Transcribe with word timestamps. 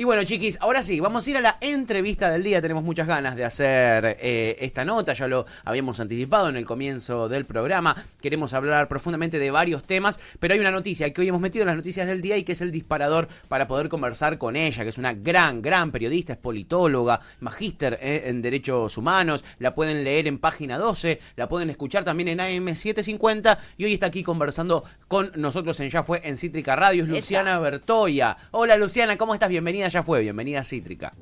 Y 0.00 0.04
bueno, 0.04 0.22
chiquis, 0.22 0.58
ahora 0.60 0.80
sí, 0.84 1.00
vamos 1.00 1.26
a 1.26 1.30
ir 1.30 1.38
a 1.38 1.40
la 1.40 1.58
entrevista 1.60 2.30
del 2.30 2.44
día. 2.44 2.62
Tenemos 2.62 2.84
muchas 2.84 3.08
ganas 3.08 3.34
de 3.34 3.44
hacer 3.44 4.16
eh, 4.20 4.56
esta 4.60 4.84
nota, 4.84 5.12
ya 5.12 5.26
lo 5.26 5.44
habíamos 5.64 5.98
anticipado 5.98 6.48
en 6.48 6.56
el 6.56 6.64
comienzo 6.64 7.28
del 7.28 7.44
programa. 7.44 7.96
Queremos 8.20 8.54
hablar 8.54 8.86
profundamente 8.86 9.40
de 9.40 9.50
varios 9.50 9.82
temas, 9.82 10.20
pero 10.38 10.54
hay 10.54 10.60
una 10.60 10.70
noticia 10.70 11.12
que 11.12 11.20
hoy 11.20 11.26
hemos 11.26 11.40
metido 11.40 11.64
en 11.64 11.66
las 11.66 11.74
noticias 11.74 12.06
del 12.06 12.20
día 12.20 12.36
y 12.36 12.44
que 12.44 12.52
es 12.52 12.60
el 12.60 12.70
disparador 12.70 13.26
para 13.48 13.66
poder 13.66 13.88
conversar 13.88 14.38
con 14.38 14.54
ella, 14.54 14.84
que 14.84 14.90
es 14.90 14.98
una 14.98 15.14
gran, 15.14 15.62
gran 15.62 15.90
periodista, 15.90 16.34
es 16.34 16.38
politóloga, 16.38 17.18
magíster 17.40 17.98
eh, 18.00 18.22
en 18.26 18.40
derechos 18.40 18.98
humanos. 18.98 19.42
La 19.58 19.74
pueden 19.74 20.04
leer 20.04 20.28
en 20.28 20.38
página 20.38 20.78
12, 20.78 21.18
la 21.34 21.48
pueden 21.48 21.70
escuchar 21.70 22.04
también 22.04 22.28
en 22.28 22.38
AM750 22.38 23.58
y 23.76 23.86
hoy 23.86 23.94
está 23.94 24.06
aquí 24.06 24.22
conversando 24.22 24.84
con 25.08 25.32
nosotros 25.34 25.80
en 25.80 25.90
Ya 25.90 26.04
Fue 26.04 26.20
en 26.22 26.36
Cítrica 26.36 26.76
Radio, 26.76 27.02
es 27.02 27.08
Luciana 27.08 27.58
Bertoya. 27.58 28.36
Hola 28.52 28.76
Luciana, 28.76 29.18
¿cómo 29.18 29.34
estás? 29.34 29.48
Bienvenida 29.48 29.87
ya 29.88 30.02
fue, 30.02 30.20
bienvenida 30.20 30.64
Cítrica. 30.64 31.12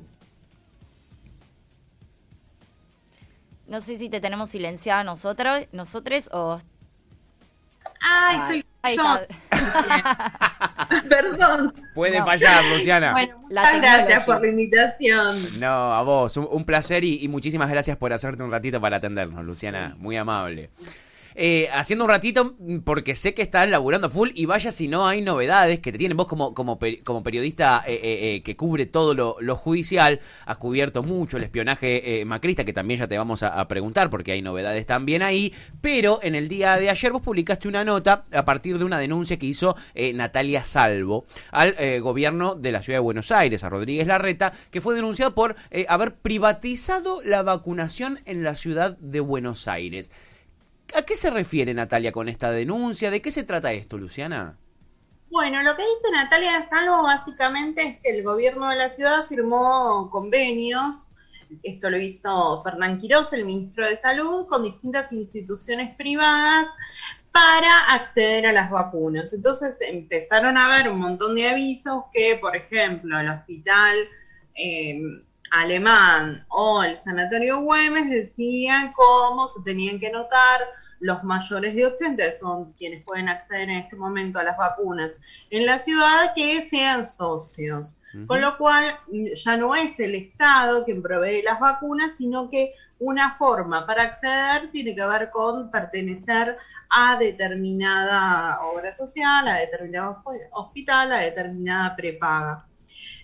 No 3.67 3.81
sé 3.81 3.97
si 3.97 4.09
te 4.09 4.21
tenemos 4.21 4.49
silenciada 4.49 5.03
nosotros, 5.03 5.67
nosotros 5.71 6.29
o... 6.31 6.59
Ay, 7.99 8.39
soy 8.47 8.95
yo. 8.95 9.19
Perdón. 11.09 11.73
Puede 11.93 12.23
fallar, 12.23 12.63
Luciana. 12.65 13.11
Bueno, 13.11 13.39
muchas 13.49 13.77
gracias 13.77 14.23
por 14.23 14.41
la 14.41 14.47
invitación. 14.47 15.59
No, 15.59 15.93
a 15.93 16.01
vos, 16.03 16.37
un, 16.37 16.63
placer 16.63 17.03
y, 17.03 17.23
y, 17.23 17.27
muchísimas 17.27 17.69
gracias 17.69 17.97
por 17.97 18.13
hacerte 18.13 18.43
un 18.43 18.51
ratito 18.51 18.79
para 18.79 18.97
atendernos, 18.97 19.43
Luciana. 19.43 19.95
Muy 19.97 20.15
amable. 20.15 20.69
Eh, 21.39 21.69
haciendo 21.71 22.05
un 22.05 22.09
ratito, 22.09 22.55
porque 22.83 23.13
sé 23.13 23.35
que 23.35 23.43
estás 23.43 23.69
laburando 23.69 24.09
full 24.09 24.31
y 24.33 24.47
vaya 24.47 24.71
si 24.71 24.87
no 24.87 25.05
hay 25.05 25.21
novedades 25.21 25.79
que 25.81 25.91
te 25.91 25.99
tienen 25.99 26.17
vos 26.17 26.25
como, 26.25 26.55
como, 26.55 26.79
como 27.03 27.21
periodista 27.21 27.83
eh, 27.85 27.99
eh, 28.01 28.41
que 28.41 28.55
cubre 28.55 28.87
todo 28.87 29.13
lo, 29.13 29.55
judicial, 29.55 30.19
has 30.47 30.57
cubierto 30.57 31.03
mucho 31.03 31.37
el 31.37 31.43
espionaje 31.43 32.23
macrista, 32.25 32.65
que 32.65 32.73
también 32.73 33.01
ya 33.01 33.07
te 33.07 33.19
vamos 33.19 33.43
a, 33.43 33.67
preguntar 33.67 34.09
porque 34.09 34.31
hay 34.31 34.41
novedades 34.41 34.87
también 34.87 35.21
ahí, 35.21 35.53
pero 35.79 36.17
en 36.23 36.33
el 36.33 36.47
día 36.47 36.77
de 36.77 36.89
ayer 36.89 37.11
vos 37.11 37.21
publicaste 37.21 37.67
una 37.67 37.83
nota 37.83 38.25
a 38.33 38.43
partir 38.43 38.79
de 38.79 38.85
una 38.85 38.97
denuncia 38.97 39.37
que 39.37 39.45
hizo 39.45 39.75
Natalia 40.15 40.63
Salvo 40.63 41.25
al 41.51 41.75
gobierno 42.01 42.55
de 42.55 42.71
la 42.71 42.81
ciudad 42.81 42.97
de 42.97 43.03
Buenos 43.03 43.31
Aires, 43.31 43.63
a 43.63 43.69
Rodríguez 43.69 44.07
Larreta, 44.07 44.53
que 44.71 44.81
fue 44.81 44.95
denunciado 44.95 45.35
por 45.35 45.55
haber 45.87 46.15
privatizado 46.15 47.21
la 47.23 47.43
vacunación 47.43 48.21
en 48.25 48.41
la 48.41 48.55
ciudad 48.55 48.97
de 48.97 49.19
Buenos 49.19 49.67
Aires. 49.67 50.11
¿A 50.95 51.01
qué 51.03 51.15
se 51.15 51.29
refiere 51.29 51.73
Natalia 51.73 52.11
con 52.11 52.29
esta 52.29 52.51
denuncia? 52.51 53.11
¿De 53.11 53.21
qué 53.21 53.31
se 53.31 53.43
trata 53.43 53.73
esto, 53.73 53.97
Luciana? 53.97 54.57
Bueno, 55.29 55.61
lo 55.61 55.75
que 55.75 55.83
dice 55.83 56.11
Natalia 56.11 56.67
Salvo 56.69 57.03
básicamente 57.03 57.85
es 57.85 57.99
que 58.01 58.17
el 58.17 58.23
gobierno 58.23 58.69
de 58.69 58.77
la 58.77 58.93
ciudad 58.93 59.27
firmó 59.27 60.09
convenios, 60.09 61.11
esto 61.63 61.89
lo 61.89 61.99
hizo 61.99 62.63
Fernán 62.63 62.99
Quiroz, 62.99 63.33
el 63.33 63.45
ministro 63.45 63.85
de 63.85 63.97
Salud, 63.97 64.47
con 64.47 64.63
distintas 64.63 65.11
instituciones 65.11 65.95
privadas 65.95 66.67
para 67.31 67.93
acceder 67.93 68.47
a 68.47 68.53
las 68.53 68.71
vacunas. 68.71 69.33
Entonces 69.33 69.79
empezaron 69.81 70.57
a 70.57 70.69
ver 70.69 70.89
un 70.89 70.99
montón 70.99 71.35
de 71.35 71.49
avisos 71.49 72.05
que, 72.13 72.37
por 72.39 72.55
ejemplo, 72.55 73.19
el 73.19 73.29
hospital 73.29 73.97
eh, 74.55 74.99
alemán 75.51 76.45
o 76.49 76.83
el 76.83 76.97
Sanatorio 76.97 77.61
Güemes 77.61 78.09
decían 78.09 78.93
cómo 78.93 79.47
se 79.47 79.61
tenían 79.63 79.99
que 79.99 80.11
notar 80.11 80.61
los 80.99 81.23
mayores 81.23 81.75
de 81.75 81.85
80, 81.85 82.33
son 82.33 82.73
quienes 82.73 83.03
pueden 83.03 83.29
acceder 83.29 83.69
en 83.69 83.77
este 83.77 83.95
momento 83.95 84.39
a 84.39 84.43
las 84.43 84.57
vacunas 84.57 85.11
en 85.49 85.65
la 85.65 85.77
ciudad, 85.79 86.33
que 86.35 86.61
sean 86.61 87.05
socios. 87.05 88.01
Con 88.25 88.41
lo 88.41 88.57
cual 88.57 88.95
ya 89.35 89.57
no 89.57 89.75
es 89.75 89.99
el 89.99 90.15
Estado 90.15 90.83
quien 90.85 91.03
provee 91.03 91.43
las 91.43 91.59
vacunas, 91.59 92.13
sino 92.17 92.49
que 92.49 92.73
una 92.97 93.37
forma 93.37 93.85
para 93.85 94.03
acceder 94.03 94.71
tiene 94.71 94.95
que 94.95 95.05
ver 95.05 95.29
con 95.29 95.69
pertenecer 95.69 96.57
a 96.89 97.17
determinada 97.17 98.59
obra 98.61 98.91
social, 98.91 99.47
a 99.47 99.59
determinado 99.59 100.23
hospital, 100.51 101.11
a 101.11 101.17
determinada 101.17 101.95
prepaga. 101.95 102.65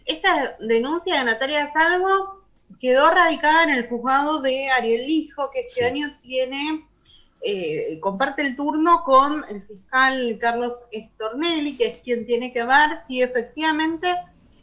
Esta 0.05 0.57
denuncia 0.59 1.19
de 1.19 1.23
Natalia 1.23 1.71
Salvo 1.71 2.43
quedó 2.79 3.09
radicada 3.09 3.63
en 3.63 3.69
el 3.69 3.87
juzgado 3.87 4.41
de 4.41 4.69
Ariel 4.69 5.07
Lijo, 5.07 5.49
que 5.51 5.61
este 5.61 5.85
año 5.85 6.17
tiene, 6.21 6.85
eh, 7.41 7.99
comparte 8.01 8.41
el 8.41 8.55
turno 8.55 9.03
con 9.05 9.45
el 9.49 9.63
fiscal 9.63 10.37
Carlos 10.41 10.85
Estornelli, 10.91 11.77
que 11.77 11.87
es 11.87 11.97
quien 12.01 12.25
tiene 12.25 12.51
que 12.51 12.63
ver 12.65 13.05
si 13.07 13.21
efectivamente 13.21 14.13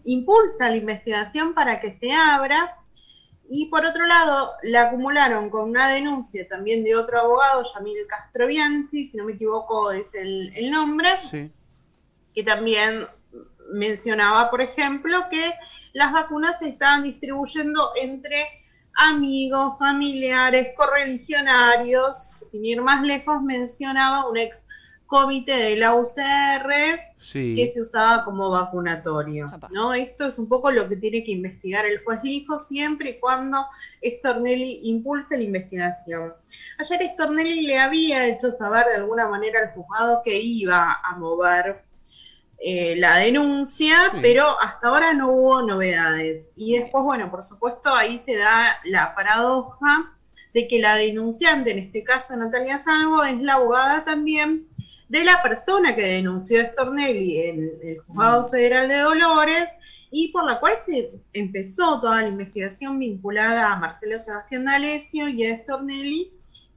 impulsa 0.04 0.68
la 0.68 0.76
investigación 0.76 1.54
para 1.54 1.80
que 1.80 1.96
se 1.98 2.12
abra. 2.12 2.76
Y 3.48 3.66
por 3.66 3.84
otro 3.84 4.06
lado, 4.06 4.52
la 4.62 4.82
acumularon 4.82 5.50
con 5.50 5.70
una 5.70 5.90
denuncia 5.90 6.46
también 6.46 6.84
de 6.84 6.94
otro 6.94 7.18
abogado, 7.18 7.64
Yamil 7.74 8.06
Castrobianchi, 8.06 9.04
si 9.04 9.16
no 9.16 9.24
me 9.24 9.32
equivoco 9.32 9.90
es 9.90 10.14
el, 10.14 10.52
el 10.54 10.70
nombre, 10.70 11.08
que 12.32 12.42
también 12.44 13.08
mencionaba, 13.72 14.50
por 14.50 14.60
ejemplo, 14.60 15.26
que 15.30 15.52
las 15.92 16.12
vacunas 16.12 16.58
se 16.58 16.68
estaban 16.68 17.02
distribuyendo 17.02 17.90
entre 18.00 18.46
amigos, 18.94 19.78
familiares, 19.78 20.68
correligionarios. 20.76 22.46
Sin 22.50 22.64
ir 22.64 22.82
más 22.82 23.02
lejos, 23.02 23.42
mencionaba 23.42 24.28
un 24.28 24.36
ex 24.36 24.66
comité 25.10 25.52
de 25.52 25.76
la 25.76 25.94
UCR 25.96 27.00
que 27.32 27.66
se 27.66 27.80
usaba 27.80 28.24
como 28.24 28.48
vacunatorio. 28.48 29.50
¿no? 29.70 29.92
Esto 29.92 30.26
es 30.26 30.38
un 30.38 30.48
poco 30.48 30.70
lo 30.70 30.88
que 30.88 30.96
tiene 30.96 31.24
que 31.24 31.32
investigar 31.32 31.84
el 31.84 32.02
juez 32.04 32.20
Lijo 32.22 32.56
siempre 32.56 33.10
y 33.10 33.18
cuando 33.18 33.66
Stornelli 34.04 34.80
impulse 34.84 35.36
la 35.36 35.42
investigación. 35.42 36.32
Ayer 36.78 37.10
Stornelli 37.12 37.62
le 37.62 37.78
había 37.78 38.28
hecho 38.28 38.52
saber 38.52 38.86
de 38.86 38.96
alguna 38.96 39.28
manera 39.28 39.60
al 39.60 39.72
juzgado 39.72 40.22
que 40.24 40.40
iba 40.40 41.00
a 41.02 41.16
mover 41.16 41.82
eh, 42.62 42.94
la 42.96 43.16
denuncia, 43.16 44.12
pero 44.20 44.60
hasta 44.60 44.88
ahora 44.88 45.14
no 45.14 45.32
hubo 45.32 45.62
novedades. 45.62 46.46
Y 46.54 46.76
después, 46.76 47.02
bueno, 47.04 47.30
por 47.30 47.42
supuesto, 47.42 47.94
ahí 47.94 48.20
se 48.26 48.36
da 48.36 48.76
la 48.84 49.14
paradoja 49.14 50.12
de 50.52 50.68
que 50.68 50.78
la 50.78 50.96
denunciante, 50.96 51.70
en 51.70 51.78
este 51.78 52.04
caso 52.04 52.36
Natalia 52.36 52.78
Salvo, 52.78 53.24
es 53.24 53.40
la 53.40 53.54
abogada 53.54 54.04
también 54.04 54.66
de 55.08 55.24
la 55.24 55.42
persona 55.42 55.94
que 55.94 56.02
denunció 56.02 56.60
a 56.60 56.66
Stornelli 56.66 57.38
en 57.38 57.70
el 57.82 57.98
Juzgado 58.00 58.46
mm. 58.46 58.50
Federal 58.50 58.88
de 58.88 58.98
Dolores 58.98 59.70
y 60.10 60.30
por 60.30 60.44
la 60.44 60.60
cual 60.60 60.74
se 60.84 61.12
empezó 61.32 61.98
toda 61.98 62.20
la 62.20 62.28
investigación 62.28 62.98
vinculada 62.98 63.72
a 63.72 63.78
Marcelo 63.78 64.18
Sebastián 64.18 64.66
D'Alessio 64.66 65.28
y 65.28 65.46
a 65.46 65.56
Stornelli, 65.58 66.30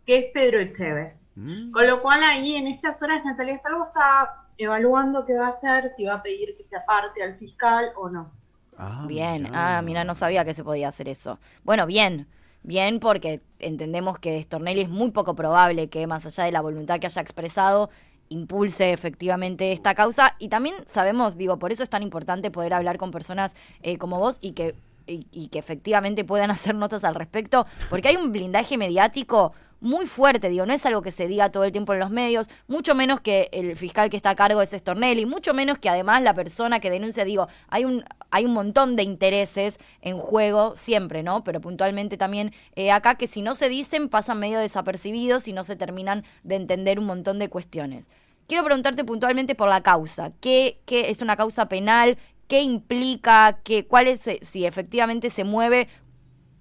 que 0.06 0.18
es 0.18 0.26
Pedro 0.34 0.60
Echeves. 0.60 1.20
Mm. 1.36 1.72
Con 1.72 1.88
lo 1.88 2.02
cual 2.02 2.24
ahí 2.24 2.56
en 2.56 2.68
estas 2.68 3.02
horas 3.02 3.26
Natalia 3.26 3.60
Salvo 3.62 3.86
está 3.86 4.43
evaluando 4.64 5.26
qué 5.26 5.38
va 5.38 5.48
a 5.48 5.50
hacer, 5.50 5.90
si 5.96 6.06
va 6.06 6.16
a 6.16 6.24
pedir 6.24 6.56
que 6.56 6.64
se 6.64 6.76
aparte 6.76 7.24
al 7.24 7.36
fiscal 7.38 7.92
o 7.96 8.10
no. 8.10 8.32
Ah, 8.78 9.06
bien, 9.08 9.50
ah, 9.54 9.82
mira, 9.84 10.04
no 10.04 10.16
sabía 10.16 10.46
que 10.46 10.54
se 10.54 10.64
podía 10.64 10.88
hacer 10.88 11.08
eso. 11.08 11.40
Bueno, 11.64 11.86
bien, 11.86 12.28
bien 12.64 13.00
porque 13.00 13.42
entendemos 13.60 14.20
que 14.20 14.42
Stornelli 14.42 14.82
es 14.82 14.90
muy 14.90 15.12
poco 15.12 15.36
probable 15.36 15.90
que 15.90 16.08
más 16.08 16.26
allá 16.26 16.46
de 16.46 16.52
la 16.52 16.62
voluntad 16.62 17.00
que 17.00 17.06
haya 17.06 17.22
expresado, 17.22 17.90
impulse 18.30 18.92
efectivamente 18.92 19.72
esta 19.72 19.96
causa. 19.96 20.36
Y 20.40 20.50
también 20.50 20.76
sabemos, 20.86 21.38
digo, 21.38 21.58
por 21.60 21.72
eso 21.72 21.84
es 21.84 21.90
tan 21.90 22.04
importante 22.04 22.52
poder 22.52 22.74
hablar 22.74 22.98
con 22.98 23.12
personas 23.12 23.56
eh, 23.82 23.98
como 23.98 24.18
vos 24.18 24.38
y 24.42 24.54
que, 24.54 24.76
y 25.06 25.50
que 25.50 25.60
efectivamente 25.60 26.26
puedan 26.26 26.52
hacer 26.52 26.76
notas 26.76 27.04
al 27.04 27.16
respecto, 27.16 27.68
porque 27.90 28.08
hay 28.08 28.16
un 28.16 28.32
blindaje 28.32 28.78
mediático 28.78 29.54
muy 29.84 30.08
fuerte, 30.08 30.50
digo, 30.50 30.66
no 30.66 30.74
es 30.74 30.86
algo 30.86 31.02
que 31.02 31.12
se 31.12 31.28
diga 31.28 31.52
todo 31.52 31.66
el 31.66 31.74
tiempo 31.74 31.94
en 31.94 32.00
los 32.00 32.10
medios, 32.10 32.48
mucho 32.68 32.96
menos 32.96 33.20
que 33.20 33.50
el 33.52 33.76
fiscal 33.76 34.10
que 34.10 34.16
está 34.16 34.30
a 34.30 34.36
cargo 34.36 34.62
es 34.62 34.72
Stornelli, 34.72 35.26
mucho 35.26 35.54
menos 35.54 35.78
que 35.78 35.90
además 35.90 36.24
la 36.24 36.34
persona 36.34 36.80
que 36.80 36.90
denuncia, 36.90 37.26
digo, 37.26 37.50
hay 37.68 37.84
un, 37.84 38.06
hay 38.32 38.46
un 38.46 38.54
montón 38.54 38.96
de 38.96 39.04
intereses 39.04 39.80
en 40.02 40.18
juego 40.18 40.78
siempre, 40.78 41.22
¿no? 41.22 41.44
Pero 41.44 41.60
puntualmente 41.60 42.16
también 42.16 42.54
eh, 42.76 42.92
acá 42.92 43.16
que 43.16 43.28
si 43.28 43.42
no 43.42 43.56
se 43.56 43.68
dicen 43.68 44.08
pasan 44.08 44.40
medio 44.40 44.58
desapercibidos 44.60 45.50
y 45.50 45.54
no 45.54 45.66
se 45.66 45.76
terminan 45.76 46.24
de 46.44 46.56
entender 46.56 46.98
un 46.98 47.06
montón 47.06 47.38
de 47.38 47.50
cuestiones. 47.50 48.10
Quiero 48.48 48.64
preguntarte 48.64 49.04
puntualmente 49.04 49.54
por 49.54 49.68
la 49.68 49.82
causa. 49.82 50.32
¿Qué, 50.40 50.80
qué 50.86 51.10
es 51.10 51.22
una 51.22 51.36
causa 51.36 51.68
penal? 51.68 52.18
¿Qué 52.48 52.62
implica? 52.62 53.60
Qué, 53.64 53.86
¿Cuál 53.86 54.08
es, 54.08 54.26
eh, 54.28 54.40
si 54.44 54.66
efectivamente 54.66 55.30
se 55.30 55.44
mueve? 55.44 55.90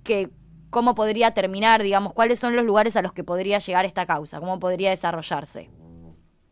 que 0.02 0.30
cómo 0.72 0.94
podría 0.94 1.32
terminar, 1.32 1.82
digamos, 1.82 2.14
cuáles 2.14 2.40
son 2.40 2.56
los 2.56 2.64
lugares 2.64 2.96
a 2.96 3.02
los 3.02 3.12
que 3.12 3.22
podría 3.22 3.58
llegar 3.58 3.84
esta 3.84 4.06
causa, 4.06 4.40
cómo 4.40 4.58
podría 4.58 4.88
desarrollarse. 4.88 5.68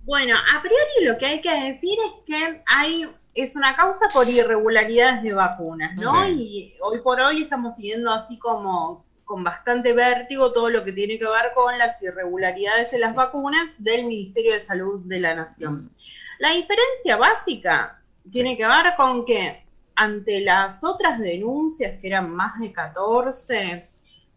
Bueno, 0.05 0.37
a 0.37 0.61
priori 0.61 1.07
lo 1.07 1.17
que 1.17 1.27
hay 1.27 1.41
que 1.41 1.73
decir 1.73 1.99
es 2.07 2.13
que 2.27 2.63
hay 2.67 3.09
es 3.35 3.57
una 3.57 3.75
causa 3.75 4.09
por 4.13 4.29
irregularidades 4.29 5.23
de 5.23 5.33
vacunas, 5.33 5.97
¿no? 5.97 6.29
Y 6.29 6.75
hoy 6.83 7.01
por 7.01 7.21
hoy 7.21 7.43
estamos 7.43 7.77
siguiendo 7.77 8.13
así 8.13 8.39
como 8.39 9.07
con 9.25 9.43
bastante 9.43 9.95
vértigo 9.95 10.53
todo 10.53 10.69
lo 10.69 10.85
que 10.85 10.93
tiene 10.93 11.19
que 11.19 11.25
ver 11.25 11.53
con 11.55 11.79
las 11.79 12.03
irregularidades 12.03 12.93
en 12.93 13.01
las 13.01 13.15
vacunas 13.15 13.71
del 13.79 14.05
Ministerio 14.05 14.53
de 14.53 14.61
Salud 14.61 15.01
de 15.05 15.21
la 15.21 15.35
Nación. 15.35 15.91
La 16.41 16.51
diferencia 16.51 17.17
básica 17.17 18.03
tiene 18.31 18.57
que 18.59 18.67
ver 18.67 18.95
con 18.99 19.25
que 19.25 19.65
ante 19.95 20.41
las 20.41 20.85
otras 20.85 21.19
denuncias, 21.21 22.01
que 22.01 22.09
eran 22.09 22.31
más 22.31 22.59
de 22.59 22.73
14, 22.73 23.90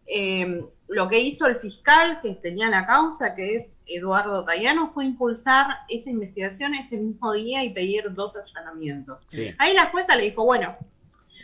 eh, 0.06 0.64
lo 0.88 1.08
que 1.08 1.18
hizo 1.18 1.46
el 1.46 1.56
fiscal 1.56 2.20
que 2.20 2.34
tenía 2.34 2.68
la 2.68 2.86
causa, 2.86 3.34
que 3.34 3.54
es 3.54 3.74
Eduardo 3.86 4.44
Tayano, 4.44 4.92
fue 4.92 5.06
impulsar 5.06 5.66
esa 5.88 6.10
investigación 6.10 6.74
ese 6.74 6.96
mismo 6.96 7.32
día 7.32 7.64
y 7.64 7.70
pedir 7.70 8.12
dos 8.12 8.36
allanamientos. 8.36 9.26
Ahí 9.58 9.74
la 9.74 9.86
jueza 9.86 10.16
le 10.16 10.24
dijo, 10.24 10.44
bueno, 10.44 10.76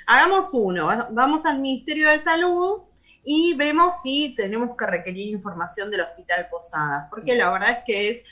hagamos 0.07 0.51
uno, 0.53 1.09
vamos 1.11 1.47
al 1.47 1.59
Ministerio 1.59 2.11
de 2.11 2.23
Salud 2.23 2.83
y 3.25 3.55
vemos 3.55 4.03
si 4.03 4.35
tenemos 4.35 4.77
que 4.77 4.87
requerir 4.87 5.29
información 5.29 5.91
del 5.91 6.03
Hospital 6.03 6.49
Posadas, 6.51 7.09
porque 7.11 7.35
la 7.35 7.51
verdad 7.51 7.71
es 7.71 7.85
que 7.87 8.09
es 8.11 8.25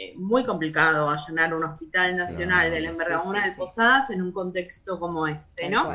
eh, 0.00 0.14
muy 0.16 0.44
complicado 0.44 1.10
allanar 1.10 1.52
un 1.52 1.64
hospital 1.64 2.14
nacional 2.14 2.70
de 2.70 2.80
la 2.82 2.90
envergadura 2.90 3.44
de 3.44 3.56
Posadas 3.56 4.10
en 4.10 4.22
un 4.22 4.30
contexto 4.30 5.00
como 5.00 5.26
este, 5.26 5.68
¿no? 5.68 5.90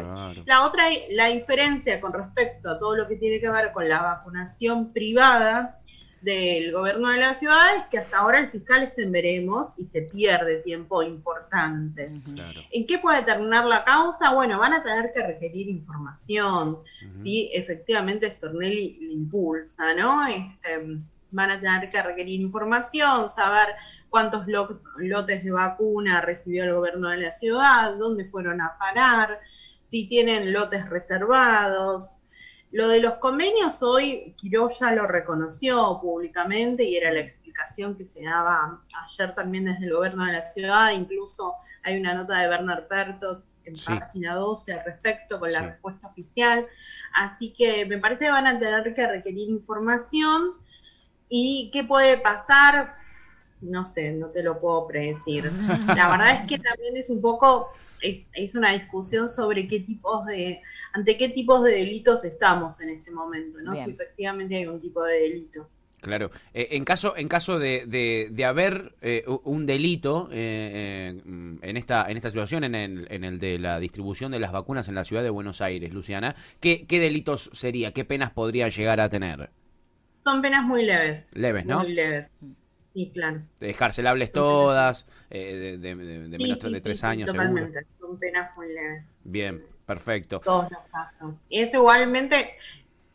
La 0.45 0.65
otra, 0.65 0.87
la 1.11 1.27
diferencia 1.27 2.01
con 2.01 2.11
respecto 2.11 2.69
a 2.69 2.77
todo 2.77 2.97
lo 2.97 3.07
que 3.07 3.15
tiene 3.15 3.39
que 3.39 3.49
ver 3.49 3.71
con 3.71 3.87
la 3.87 4.01
vacunación 4.01 4.91
privada 4.91 5.79
del 6.21 6.73
gobierno 6.73 7.07
de 7.11 7.19
la 7.19 7.33
ciudad 7.33 7.77
es 7.77 7.83
que 7.89 7.97
hasta 7.97 8.17
ahora 8.17 8.39
el 8.39 8.49
fiscal 8.49 8.83
está 8.83 9.01
en 9.01 9.13
veremos 9.13 9.73
y 9.77 9.85
se 9.85 10.01
pierde 10.01 10.57
tiempo 10.57 11.01
importante. 11.01 12.11
¿En 12.71 12.85
qué 12.85 12.97
puede 12.97 13.21
terminar 13.21 13.65
la 13.65 13.85
causa? 13.85 14.33
Bueno, 14.33 14.59
van 14.59 14.73
a 14.73 14.83
tener 14.83 15.13
que 15.13 15.25
requerir 15.25 15.69
información, 15.69 16.79
si 17.23 17.49
efectivamente 17.53 18.29
Stornelli 18.31 18.97
le 18.99 19.13
impulsa, 19.13 19.93
¿no? 19.93 20.27
Este, 20.27 20.99
van 21.33 21.51
a 21.51 21.59
tener 21.59 21.89
que 21.89 22.01
requerir 22.01 22.39
información, 22.39 23.27
saber 23.27 23.75
cuántos 24.09 24.45
lotes 24.47 25.43
de 25.43 25.51
vacuna 25.51 26.21
recibió 26.21 26.63
el 26.63 26.73
gobierno 26.73 27.09
de 27.09 27.17
la 27.17 27.31
ciudad, 27.31 27.95
dónde 27.97 28.25
fueron 28.25 28.61
a 28.61 28.77
parar, 28.77 29.39
si 29.87 30.07
tienen 30.07 30.53
lotes 30.53 30.89
reservados. 30.89 32.11
Lo 32.71 32.87
de 32.87 33.01
los 33.01 33.15
convenios 33.15 33.83
hoy 33.83 34.33
Quiroga 34.37 34.91
lo 34.93 35.05
reconoció 35.05 35.99
públicamente 36.01 36.83
y 36.83 36.95
era 36.95 37.11
la 37.11 37.19
explicación 37.19 37.95
que 37.95 38.03
se 38.03 38.23
daba 38.23 38.81
ayer 39.05 39.35
también 39.35 39.65
desde 39.65 39.85
el 39.85 39.93
gobierno 39.93 40.25
de 40.25 40.33
la 40.33 40.41
ciudad, 40.41 40.91
incluso 40.91 41.55
hay 41.83 41.99
una 41.99 42.13
nota 42.15 42.39
de 42.39 42.47
Bernard 42.47 42.87
Perto 42.87 43.43
en 43.65 43.75
página 43.99 44.35
12 44.35 44.73
al 44.73 44.85
respecto 44.85 45.39
con 45.39 45.51
la 45.51 45.61
respuesta 45.61 46.07
oficial. 46.07 46.67
Así 47.13 47.53
que 47.53 47.85
me 47.85 47.97
parece 47.97 48.25
que 48.25 48.31
van 48.31 48.47
a 48.47 48.59
tener 48.59 48.93
que 48.93 49.07
requerir 49.07 49.49
información 49.49 50.53
¿Y 51.35 51.71
qué 51.73 51.83
puede 51.83 52.19
pasar? 52.19 52.93
No 53.59 53.87
sé, 53.87 54.11
no 54.11 54.27
te 54.27 54.43
lo 54.43 54.59
puedo 54.59 54.85
predecir. 54.85 55.51
La 55.87 56.07
verdad 56.07 56.41
es 56.41 56.47
que 56.47 56.59
también 56.59 56.95
es 56.95 57.09
un 57.09 57.21
poco, 57.21 57.71
es, 58.01 58.53
una 58.53 58.71
discusión 58.73 59.27
sobre 59.27 59.67
qué 59.67 59.79
tipos 59.79 60.27
de, 60.27 60.61
ante 60.91 61.17
qué 61.17 61.29
tipos 61.29 61.63
de 61.63 61.71
delitos 61.71 62.23
estamos 62.23 62.79
en 62.81 62.89
este 62.91 63.09
momento, 63.09 63.59
¿no? 63.61 63.75
Si 63.75 63.89
efectivamente 63.89 64.57
hay 64.57 64.67
un 64.67 64.79
tipo 64.79 65.03
de 65.03 65.21
delito. 65.21 65.67
Claro. 66.01 66.29
Eh, 66.53 66.67
en 66.71 66.85
caso, 66.85 67.17
en 67.17 67.27
caso 67.27 67.57
de, 67.57 67.87
de, 68.31 68.45
haber 68.45 68.93
eh, 69.01 69.25
un 69.43 69.65
delito 69.65 70.29
eh, 70.31 71.19
en, 71.25 71.77
esta, 71.77 72.11
en 72.11 72.17
esta 72.17 72.29
situación, 72.29 72.63
en 72.63 72.75
el, 72.75 73.07
en 73.09 73.23
el 73.23 73.39
de 73.39 73.57
la 73.57 73.79
distribución 73.79 74.31
de 74.31 74.39
las 74.39 74.51
vacunas 74.51 74.87
en 74.87 74.93
la 74.93 75.03
ciudad 75.03 75.23
de 75.23 75.31
Buenos 75.31 75.61
Aires, 75.61 75.91
Luciana, 75.93 76.35
¿qué, 76.59 76.85
qué 76.85 76.99
delitos 76.99 77.49
sería? 77.53 77.91
¿Qué 77.91 78.05
penas 78.05 78.29
podría 78.29 78.69
llegar 78.69 78.99
a 78.99 79.09
tener? 79.09 79.49
Son 80.23 80.41
penas 80.41 80.65
muy 80.65 80.83
leves. 80.83 81.29
Leves, 81.33 81.65
¿no? 81.65 81.79
Muy 81.79 81.93
leves. 81.93 82.31
Sí, 82.93 83.11
claro. 83.13 83.41
Dejárselables 83.59 84.31
todas, 84.31 85.07
eh, 85.29 85.77
de, 85.79 85.95
menos 85.95 86.59
de 86.59 86.81
tres 86.81 87.03
años, 87.03 87.29
totalmente. 87.29 87.85
Son 87.99 88.17
penas 88.19 88.55
muy 88.55 88.67
leves. 88.67 89.05
Bien, 89.23 89.65
perfecto. 89.85 90.39
Todos 90.39 90.71
los 90.71 90.81
casos. 90.91 91.45
Y 91.49 91.61
eso 91.61 91.77
igualmente 91.77 92.51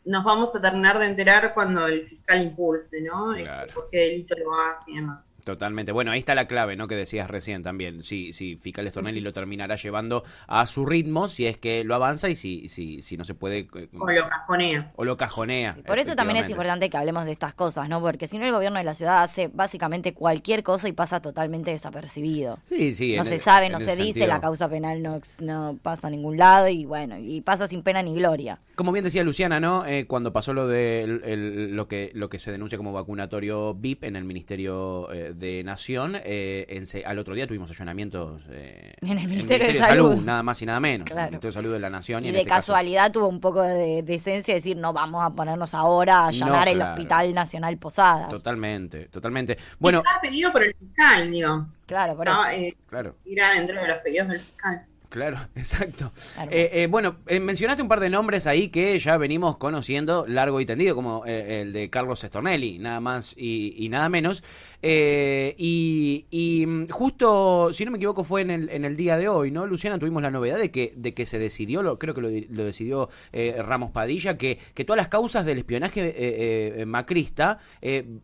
nos 0.05 0.23
vamos 0.23 0.53
a 0.55 0.61
terminar 0.61 0.99
de 0.99 1.05
enterar 1.05 1.53
cuando 1.53 1.87
el 1.87 2.05
fiscal 2.05 2.43
impulse, 2.43 3.01
¿no? 3.01 3.31
Claro. 3.31 3.67
Este, 3.67 3.73
porque 3.73 3.97
delito 3.97 4.35
lo 4.37 4.53
hace 4.53 4.83
y 4.87 4.95
demás. 4.95 5.23
Totalmente. 5.49 5.91
Bueno, 5.91 6.11
ahí 6.11 6.19
está 6.19 6.35
la 6.35 6.45
clave, 6.45 6.75
¿no? 6.75 6.87
Que 6.87 6.95
decías 6.95 7.27
recién 7.27 7.63
también. 7.63 8.03
Si, 8.03 8.33
si 8.33 8.55
Fiscal 8.55 8.87
Stornelli 8.87 9.19
lo 9.19 9.33
terminará 9.33 9.77
llevando 9.77 10.23
a 10.45 10.67
su 10.67 10.85
ritmo, 10.85 11.27
si 11.27 11.47
es 11.47 11.57
que 11.57 11.83
lo 11.83 11.95
avanza 11.95 12.29
y 12.29 12.35
si, 12.35 12.69
si, 12.69 13.01
si 13.01 13.17
no 13.17 13.23
se 13.23 13.33
puede. 13.33 13.67
Eh, 13.73 13.89
o 13.97 14.11
lo 14.11 14.29
cajonea. 14.29 14.91
O 14.95 15.03
lo 15.03 15.17
cajonea. 15.17 15.75
por 15.87 15.97
eso 15.97 16.15
también 16.15 16.37
es 16.37 16.51
importante 16.51 16.87
que 16.91 16.97
hablemos 16.97 17.25
de 17.25 17.31
estas 17.31 17.55
cosas, 17.55 17.89
¿no? 17.89 17.99
Porque 17.99 18.27
si 18.27 18.37
no, 18.37 18.45
el 18.45 18.51
gobierno 18.51 18.77
de 18.77 18.83
la 18.83 18.93
ciudad 18.93 19.23
hace 19.23 19.47
básicamente 19.47 20.13
cualquier 20.13 20.61
cosa 20.61 20.87
y 20.87 20.91
pasa 20.91 21.19
totalmente 21.19 21.71
desapercibido. 21.71 22.59
Sí, 22.61 22.93
sí. 22.93 23.17
No 23.17 23.25
se 23.25 23.39
sabe, 23.39 23.69
no 23.69 23.79
se 23.79 23.95
dice, 23.95 24.27
la 24.27 24.39
causa 24.39 24.69
penal 24.69 25.01
no, 25.01 25.19
no 25.39 25.79
pasa 25.81 26.09
a 26.09 26.11
ningún 26.11 26.37
lado 26.37 26.67
y 26.67 26.85
bueno, 26.85 27.17
y 27.17 27.41
pasa 27.41 27.67
sin 27.67 27.81
pena 27.81 28.03
ni 28.03 28.13
gloria. 28.13 28.59
Como 28.75 28.91
bien 28.91 29.03
decía 29.03 29.23
Luciana, 29.23 29.59
¿no? 29.59 29.85
Eh, 29.85 30.05
cuando 30.05 30.31
pasó 30.31 30.53
lo 30.53 30.67
de 30.67 31.69
lo, 31.71 31.87
que, 31.87 32.11
lo 32.13 32.29
que 32.29 32.37
se 32.37 32.51
denuncia 32.51 32.77
como 32.77 32.93
vacunatorio 32.93 33.73
VIP 33.73 34.03
en 34.03 34.15
el 34.15 34.23
Ministerio 34.23 35.11
eh, 35.11 35.33
de 35.39 35.63
Nación, 35.63 36.17
eh, 36.23 36.83
al 37.05 37.17
otro 37.17 37.33
día 37.33 37.47
tuvimos 37.47 37.71
allanamientos 37.71 38.41
eh, 38.49 38.93
en 39.01 39.17
el 39.17 39.27
Ministerio, 39.27 39.67
de, 39.67 39.75
Salud. 39.75 40.15
nada 40.17 40.43
más 40.43 40.61
y 40.61 40.65
nada 40.65 40.79
menos. 40.79 41.09
el 41.09 41.15
Ministerio 41.15 41.49
de 41.49 41.51
Salud 41.51 41.73
de 41.73 41.79
la 41.79 41.89
Nación. 41.89 42.25
Y, 42.25 42.31
de 42.31 42.39
este 42.39 42.49
casualidad 42.49 43.11
tuvo 43.11 43.27
un 43.27 43.39
poco 43.39 43.61
de 43.61 44.03
decencia 44.03 44.53
de 44.53 44.59
decir, 44.59 44.77
no 44.77 44.93
vamos 44.93 45.23
a 45.25 45.29
ponernos 45.31 45.73
ahora 45.73 46.19
a 46.19 46.27
allanar 46.27 46.67
el 46.67 46.81
Hospital 46.81 47.33
Nacional 47.33 47.77
Posadas. 47.77 48.29
Totalmente, 48.29 49.05
totalmente. 49.05 49.57
Bueno. 49.79 49.99
Estaba 49.99 50.21
pedido 50.21 50.51
por 50.51 50.63
el 50.63 50.75
fiscal, 50.75 51.31
digo. 51.31 51.67
Claro, 51.85 52.15
por 52.15 52.27
eso. 52.27 52.49
Eh, 52.51 52.77
claro. 52.87 53.15
Irá 53.25 53.53
dentro 53.53 53.81
de 53.81 53.87
los 53.87 53.97
pedidos 53.99 54.27
del 54.27 54.39
fiscal. 54.39 54.85
Claro, 55.09 55.39
exacto. 55.55 56.11
Eh, 56.51 56.69
eh, 56.71 56.87
bueno, 56.87 57.17
eh, 57.25 57.39
mencionaste 57.39 57.81
un 57.81 57.87
par 57.87 57.99
de 57.99 58.11
nombres 58.11 58.45
ahí 58.45 58.69
que 58.69 58.97
ya 58.99 59.17
venimos 59.17 59.57
conociendo 59.57 60.25
largo 60.27 60.61
y 60.61 60.67
tendido, 60.67 60.95
como 60.95 61.25
el 61.25 61.73
de 61.73 61.89
Carlos 61.89 62.23
Estornelli, 62.23 62.77
nada 62.77 62.99
más 62.99 63.33
y, 63.35 63.87
nada 63.89 64.07
menos. 64.09 64.43
y, 64.81 66.65
mm, 66.67 66.87
justo, 66.89 67.73
si 67.73 67.85
no 67.85 67.91
me 67.91 67.97
equivoco, 67.97 68.23
fue 68.23 68.41
en 68.41 68.51
el, 68.51 68.69
en 68.69 68.85
el 68.85 68.95
día 68.95 69.17
de 69.17 69.27
hoy, 69.27 69.49
¿no? 69.49 69.65
Luciana, 69.65 69.97
tuvimos 69.97 70.21
la 70.21 70.29
novedad 70.29 70.59
de 70.59 70.69
que, 70.69 70.93
de 70.95 71.15
que 71.15 71.25
se 71.25 71.39
decidió, 71.39 71.81
lo, 71.81 71.97
creo 71.97 72.13
que 72.13 72.21
lo, 72.21 72.63
decidió 72.63 73.09
Ramos 73.33 73.91
Padilla, 73.91 74.37
que, 74.37 74.59
que 74.75 74.85
todas 74.85 74.97
las 74.97 75.07
causas 75.07 75.43
del 75.43 75.57
espionaje 75.57 76.83
macrista 76.85 77.57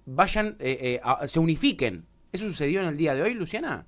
vayan, 0.05 0.55
se 1.25 1.39
unifiquen. 1.39 2.05
¿Eso 2.31 2.45
sucedió 2.45 2.81
en 2.81 2.87
el 2.87 2.97
día 2.97 3.15
de 3.15 3.23
hoy, 3.23 3.33
Luciana? 3.33 3.85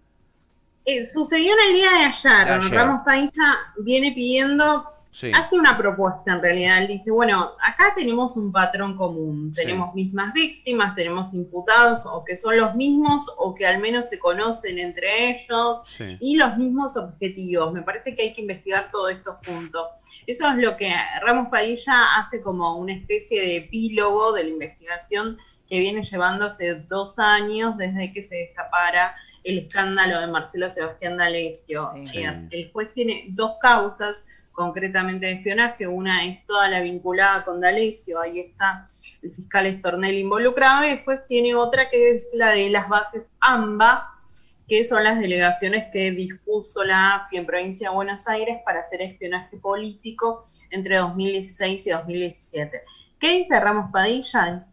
Eh, 0.90 1.06
sucedió 1.06 1.52
en 1.52 1.68
el 1.68 1.74
día 1.74 1.90
de 1.92 2.06
ayer. 2.06 2.72
Ramos 2.72 3.02
Paisa 3.04 3.58
viene 3.78 4.14
pidiendo, 4.14 4.90
hace 5.34 5.56
una 5.56 5.78
propuesta 5.78 6.32
en 6.32 6.42
realidad. 6.42 6.82
Él 6.82 6.88
dice, 6.88 7.12
bueno, 7.12 7.52
acá 7.62 7.92
tenemos 7.94 8.38
un 8.38 8.54
patrón 8.54 8.96
común. 8.96 9.52
Tenemos 9.54 9.94
mismas 9.94 10.32
víctimas, 10.32 10.96
tenemos 10.96 11.34
imputados 11.34 12.06
o 12.06 12.24
que 12.24 12.38
son 12.38 12.56
los 12.56 12.74
mismos 12.76 13.30
o 13.38 13.54
que 13.54 13.68
al 13.68 13.80
menos 13.80 14.08
se 14.08 14.18
conocen 14.18 14.80
entre 14.80 15.32
ellos 15.32 15.84
y 16.22 16.38
los 16.38 16.56
mismos 16.56 16.96
objetivos. 16.96 17.74
Me 17.74 17.82
parece 17.82 18.16
que 18.16 18.22
hay 18.22 18.34
que 18.34 18.44
investigar 18.44 18.90
todo 18.90 19.10
esto 19.10 19.40
juntos. 19.46 19.90
Eso 20.26 20.48
es 20.48 20.56
lo 20.56 20.78
que 20.78 20.90
Ramos 21.22 21.50
Padilla 21.50 22.16
hace 22.16 22.42
como 22.42 22.78
una 22.78 22.94
especie 22.94 23.42
de 23.42 23.58
epílogo 23.58 24.32
de 24.32 24.46
la 24.46 24.50
investigación 24.52 25.38
que 25.68 25.80
viene 25.80 26.02
llevando 26.02 26.46
hace 26.46 26.76
dos 26.76 27.20
años 27.20 27.76
desde 27.76 28.14
que 28.14 28.22
se 28.22 28.38
destapara 28.38 29.14
el 29.48 29.60
escándalo 29.60 30.20
de 30.20 30.28
Marcelo 30.28 30.70
Sebastián 30.70 31.16
D'Alessio. 31.18 31.94
El 32.52 32.70
juez 32.72 32.94
tiene 32.94 33.28
dos 33.30 33.54
causas 33.62 34.28
concretamente 34.52 35.28
de 35.28 35.34
espionaje, 35.34 35.88
una 35.88 36.26
es 36.26 36.46
toda 36.46 36.68
la 36.68 36.82
vinculada 36.82 37.46
con 37.46 37.62
D'Alessio, 37.62 38.20
ahí 38.20 38.40
está 38.40 38.90
el 39.22 39.32
fiscal 39.32 39.68
Estornel 39.68 40.18
involucrado, 40.18 40.86
y 40.86 40.90
después 40.90 41.26
tiene 41.28 41.56
otra 41.56 41.90
que 41.90 42.12
es 42.12 42.28
la 42.34 42.50
de 42.50 42.70
las 42.70 42.90
bases 42.90 43.28
AMBA, 43.40 44.16
que 44.68 44.84
son 44.84 45.04
las 45.04 45.20
delegaciones 45.20 45.86
que 45.94 46.12
dispuso 46.12 46.84
la 46.84 47.16
AFI 47.16 47.38
en 47.38 47.46
provincia 47.46 47.90
de 47.90 47.96
Buenos 47.96 48.28
Aires 48.28 48.58
para 48.66 48.82
hacer 48.82 49.02
espionaje 49.02 49.56
político 49.58 50.46
entre 50.72 50.98
2016 50.98 51.88
y 51.88 51.90
2017. 51.92 52.82
¿Qué 53.20 53.38
dice 53.38 53.60
Ramos 53.60 53.92
Padilla? 53.92 54.68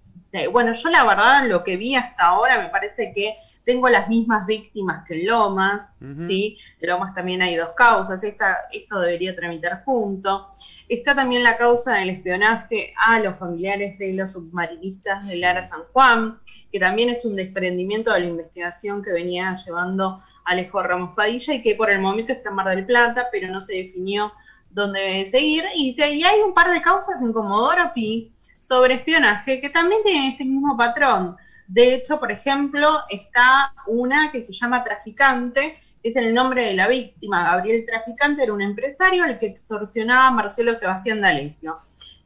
Bueno, 0.50 0.72
yo 0.72 0.88
la 0.90 1.04
verdad 1.04 1.46
lo 1.46 1.62
que 1.62 1.76
vi 1.76 1.94
hasta 1.94 2.24
ahora 2.24 2.60
me 2.60 2.68
parece 2.68 3.12
que 3.14 3.36
tengo 3.64 3.88
las 3.88 4.08
mismas 4.08 4.46
víctimas 4.46 5.04
que 5.06 5.22
Lomas, 5.22 5.96
¿sí? 6.26 6.58
En 6.80 6.90
Lomas 6.90 7.14
también 7.14 7.40
hay 7.40 7.56
dos 7.56 7.70
causas, 7.76 8.22
Esta, 8.22 8.58
esto 8.72 9.00
debería 9.00 9.34
tramitar 9.34 9.84
junto. 9.84 10.48
Está 10.88 11.14
también 11.14 11.42
la 11.42 11.56
causa 11.56 11.94
del 11.94 12.10
espionaje 12.10 12.92
a 12.96 13.20
los 13.20 13.38
familiares 13.38 13.98
de 13.98 14.12
los 14.12 14.32
submarinistas 14.32 15.26
de 15.26 15.36
Lara 15.36 15.62
San 15.62 15.80
Juan, 15.92 16.38
que 16.70 16.78
también 16.78 17.08
es 17.08 17.24
un 17.24 17.36
desprendimiento 17.36 18.12
de 18.12 18.20
la 18.20 18.26
investigación 18.26 19.02
que 19.02 19.12
venía 19.12 19.56
llevando 19.64 20.20
Alejo 20.44 20.82
Ramos 20.82 21.14
Padilla 21.14 21.54
y 21.54 21.62
que 21.62 21.74
por 21.74 21.90
el 21.90 22.00
momento 22.00 22.32
está 22.32 22.50
en 22.50 22.56
Mar 22.56 22.68
del 22.68 22.84
Plata, 22.84 23.28
pero 23.32 23.48
no 23.48 23.60
se 23.60 23.76
definió 23.76 24.32
dónde 24.70 25.00
debe 25.00 25.24
seguir. 25.24 25.64
Y, 25.74 25.96
y 25.96 26.22
hay 26.22 26.40
un 26.40 26.52
par 26.52 26.70
de 26.70 26.82
causas 26.82 27.22
en 27.22 27.32
Comodoro 27.32 27.92
Pi 27.94 28.33
sobre 28.66 28.94
espionaje 28.94 29.60
que 29.60 29.70
también 29.70 30.02
tienen 30.02 30.30
este 30.30 30.44
mismo 30.44 30.76
patrón. 30.76 31.36
De 31.66 31.94
hecho, 31.94 32.18
por 32.18 32.30
ejemplo, 32.30 32.98
está 33.10 33.72
una 33.86 34.30
que 34.30 34.42
se 34.42 34.52
llama 34.52 34.84
Traficante, 34.84 35.78
es 36.02 36.14
el 36.16 36.34
nombre 36.34 36.66
de 36.66 36.74
la 36.74 36.88
víctima. 36.88 37.44
Gabriel 37.44 37.86
Traficante 37.86 38.42
era 38.42 38.52
un 38.52 38.62
empresario 38.62 39.24
al 39.24 39.38
que 39.38 39.46
extorsionaba 39.46 40.26
a 40.26 40.30
Marcelo 40.30 40.74
Sebastián 40.74 41.20
D'Alessio. 41.20 41.78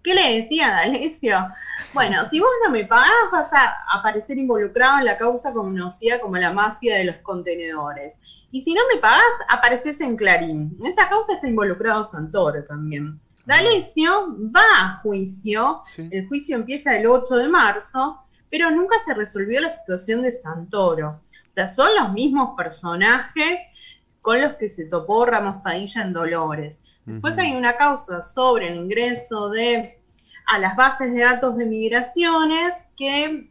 ¿Qué 0.02 0.14
le 0.14 0.42
decía 0.42 0.71
D'Alessio? 0.71 1.49
Bueno, 1.95 2.28
si 2.28 2.40
vos 2.40 2.50
no 2.64 2.73
me 2.73 2.85
pagás, 2.85 3.30
vas 3.30 3.52
a 3.52 3.76
aparecer 3.92 4.37
involucrado 4.38 4.99
en 4.99 5.04
la 5.04 5.16
causa 5.16 5.52
conocida 5.52 6.18
como 6.18 6.37
la 6.37 6.52
mafia 6.52 6.97
de 6.97 7.04
los 7.04 7.16
contenedores. 7.18 8.18
Y 8.50 8.62
si 8.62 8.75
no 8.75 8.80
me 8.92 9.00
pagás, 9.00 9.23
apareces 9.49 10.00
en 10.00 10.16
Clarín. 10.16 10.76
En 10.80 10.87
esta 10.87 11.09
causa 11.09 11.35
está 11.35 11.47
involucrado 11.47 12.02
Santoro 12.02 12.64
también. 12.64 13.21
D'Alessio 13.49 14.37
va 14.55 14.61
a 14.78 15.00
juicio, 15.02 15.81
el 15.97 16.28
juicio 16.28 16.55
empieza 16.55 16.95
el 16.95 17.07
8 17.07 17.35
de 17.35 17.49
marzo, 17.49 18.19
pero 18.50 18.71
nunca 18.71 18.97
se 19.07 19.14
resolvió 19.14 19.59
la 19.62 19.71
situación 19.71 20.21
de 20.21 20.33
Santoro. 20.33 21.23
O 21.49 21.52
sea, 21.52 21.67
son 21.67 21.88
los 21.99 22.12
mismos 22.12 22.55
personajes 22.59 23.59
con 24.21 24.43
los 24.43 24.52
que 24.57 24.69
se 24.69 24.85
topó 24.85 25.25
Ramos 25.25 25.62
Padilla 25.62 26.02
en 26.02 26.12
Dolores. 26.12 26.81
Después 27.07 27.38
hay 27.38 27.57
una 27.57 27.78
causa 27.78 28.21
sobre 28.21 28.69
el 28.69 28.76
ingreso 28.76 29.49
de 29.49 29.99
a 30.45 30.59
las 30.59 30.76
bases 30.76 31.14
de 31.14 31.21
datos 31.21 31.57
de 31.57 31.64
migraciones 31.64 32.75
que 32.99 33.49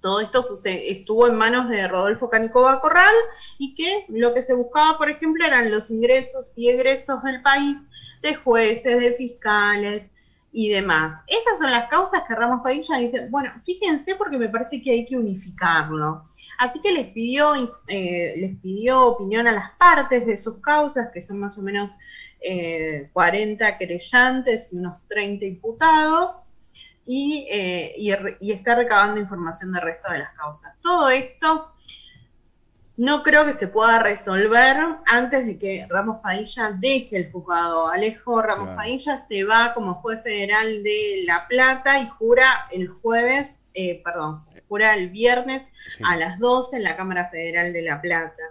todo 0.00 0.20
esto 0.20 0.40
estuvo 0.64 1.26
en 1.26 1.34
manos 1.34 1.68
de 1.68 1.86
Rodolfo 1.86 2.30
Canicova 2.30 2.80
Corral 2.80 3.14
y 3.58 3.74
que 3.74 4.06
lo 4.08 4.32
que 4.32 4.40
se 4.40 4.54
buscaba, 4.54 4.96
por 4.96 5.10
ejemplo, 5.10 5.44
eran 5.44 5.70
los 5.70 5.90
ingresos 5.90 6.54
y 6.56 6.70
egresos 6.70 7.22
del 7.24 7.42
país 7.42 7.76
de 8.22 8.34
jueces, 8.34 9.00
de 9.00 9.12
fiscales, 9.14 10.10
y 10.58 10.70
demás. 10.70 11.22
Esas 11.26 11.58
son 11.58 11.70
las 11.70 11.86
causas 11.90 12.22
que 12.26 12.34
Ramos 12.34 12.62
Padilla 12.62 12.96
dice, 12.96 13.28
bueno, 13.28 13.52
fíjense 13.62 14.14
porque 14.14 14.38
me 14.38 14.48
parece 14.48 14.80
que 14.80 14.90
hay 14.90 15.04
que 15.04 15.14
unificarlo. 15.14 16.24
Así 16.56 16.80
que 16.80 16.92
les 16.92 17.08
pidió, 17.08 17.76
eh, 17.86 18.32
les 18.38 18.56
pidió 18.60 19.04
opinión 19.04 19.46
a 19.46 19.52
las 19.52 19.72
partes 19.72 20.26
de 20.26 20.34
sus 20.38 20.62
causas, 20.62 21.10
que 21.12 21.20
son 21.20 21.40
más 21.40 21.58
o 21.58 21.62
menos 21.62 21.90
40 23.12 23.68
eh, 23.68 23.76
querellantes 23.78 24.72
y 24.72 24.76
unos 24.76 24.94
30 25.08 25.44
imputados, 25.44 26.40
eh, 27.06 27.92
y 28.40 28.50
está 28.50 28.76
recabando 28.76 29.20
información 29.20 29.74
del 29.74 29.82
resto 29.82 30.10
de 30.10 30.20
las 30.20 30.34
causas. 30.36 30.72
Todo 30.80 31.10
esto 31.10 31.70
no 32.96 33.22
creo 33.22 33.44
que 33.44 33.52
se 33.52 33.68
pueda 33.68 33.98
resolver 33.98 34.76
antes 35.06 35.46
de 35.46 35.58
que 35.58 35.86
Ramos 35.88 36.18
Padilla 36.22 36.72
deje 36.72 37.16
el 37.16 37.30
juzgado. 37.30 37.88
Alejo 37.88 38.40
Ramos 38.40 38.74
Padilla 38.74 39.18
se 39.28 39.44
va 39.44 39.74
como 39.74 39.94
juez 39.94 40.22
federal 40.22 40.82
de 40.82 41.22
La 41.26 41.46
Plata 41.46 41.98
y 42.00 42.08
jura 42.08 42.66
el 42.70 42.88
jueves, 42.88 43.56
eh, 43.74 44.00
perdón, 44.02 44.44
jura 44.68 44.94
el 44.94 45.10
viernes 45.10 45.66
a 46.04 46.16
las 46.16 46.38
12 46.38 46.76
en 46.76 46.84
la 46.84 46.96
Cámara 46.96 47.28
Federal 47.28 47.72
de 47.72 47.82
La 47.82 48.00
Plata. 48.00 48.42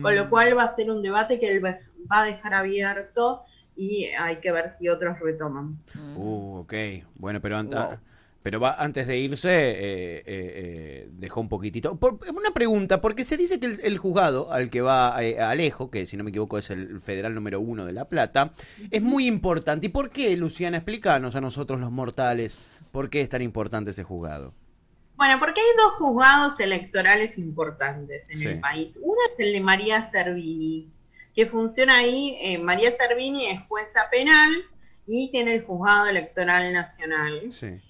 Con 0.00 0.16
lo 0.16 0.26
mm. 0.26 0.28
cual 0.30 0.56
va 0.56 0.64
a 0.64 0.76
ser 0.76 0.90
un 0.90 1.02
debate 1.02 1.38
que 1.38 1.50
él 1.50 1.62
va 1.62 1.78
a 2.08 2.24
dejar 2.24 2.54
abierto 2.54 3.42
y 3.76 4.06
hay 4.18 4.36
que 4.36 4.50
ver 4.50 4.74
si 4.78 4.88
otros 4.88 5.18
retoman. 5.20 5.78
Uh, 6.16 6.60
ok. 6.60 6.74
Bueno, 7.16 7.40
pero 7.40 7.58
antes... 7.58 7.78
Pero 8.44 8.60
va, 8.60 8.74
antes 8.74 9.06
de 9.06 9.16
irse, 9.16 9.48
eh, 9.48 10.16
eh, 10.18 10.22
eh, 10.26 11.08
dejó 11.12 11.40
un 11.40 11.48
poquitito. 11.48 11.98
una 11.98 12.50
pregunta, 12.52 13.00
porque 13.00 13.24
se 13.24 13.38
dice 13.38 13.58
que 13.58 13.74
el, 13.82 13.96
juzgado 13.96 14.52
al 14.52 14.68
que 14.68 14.82
va 14.82 15.16
Alejo, 15.16 15.90
que 15.90 16.04
si 16.04 16.18
no 16.18 16.24
me 16.24 16.28
equivoco 16.28 16.58
es 16.58 16.68
el 16.68 17.00
federal 17.00 17.34
número 17.34 17.58
uno 17.58 17.86
de 17.86 17.94
La 17.94 18.04
Plata, 18.06 18.52
es 18.90 19.00
muy 19.00 19.26
importante. 19.26 19.86
¿Y 19.86 19.88
por 19.88 20.10
qué, 20.10 20.36
Luciana? 20.36 20.76
Explícanos 20.76 21.34
a 21.36 21.40
nosotros 21.40 21.80
los 21.80 21.90
mortales, 21.90 22.58
¿por 22.92 23.08
qué 23.08 23.22
es 23.22 23.30
tan 23.30 23.40
importante 23.40 23.92
ese 23.92 24.04
juzgado? 24.04 24.52
Bueno, 25.16 25.38
porque 25.40 25.62
hay 25.62 25.76
dos 25.78 25.94
juzgados 25.94 26.60
electorales 26.60 27.38
importantes 27.38 28.28
en 28.28 28.46
el 28.46 28.60
país. 28.60 28.98
Uno 29.02 29.20
es 29.32 29.40
el 29.40 29.54
de 29.54 29.60
María 29.62 30.10
Servini, 30.10 30.92
que 31.34 31.46
funciona 31.46 31.96
ahí. 31.96 32.58
María 32.62 32.94
Servini 32.94 33.46
es 33.46 33.62
jueza 33.68 34.02
penal 34.10 34.52
y 35.06 35.30
tiene 35.30 35.54
el 35.54 35.64
juzgado 35.64 36.06
electoral 36.06 36.72
nacional. 36.72 37.42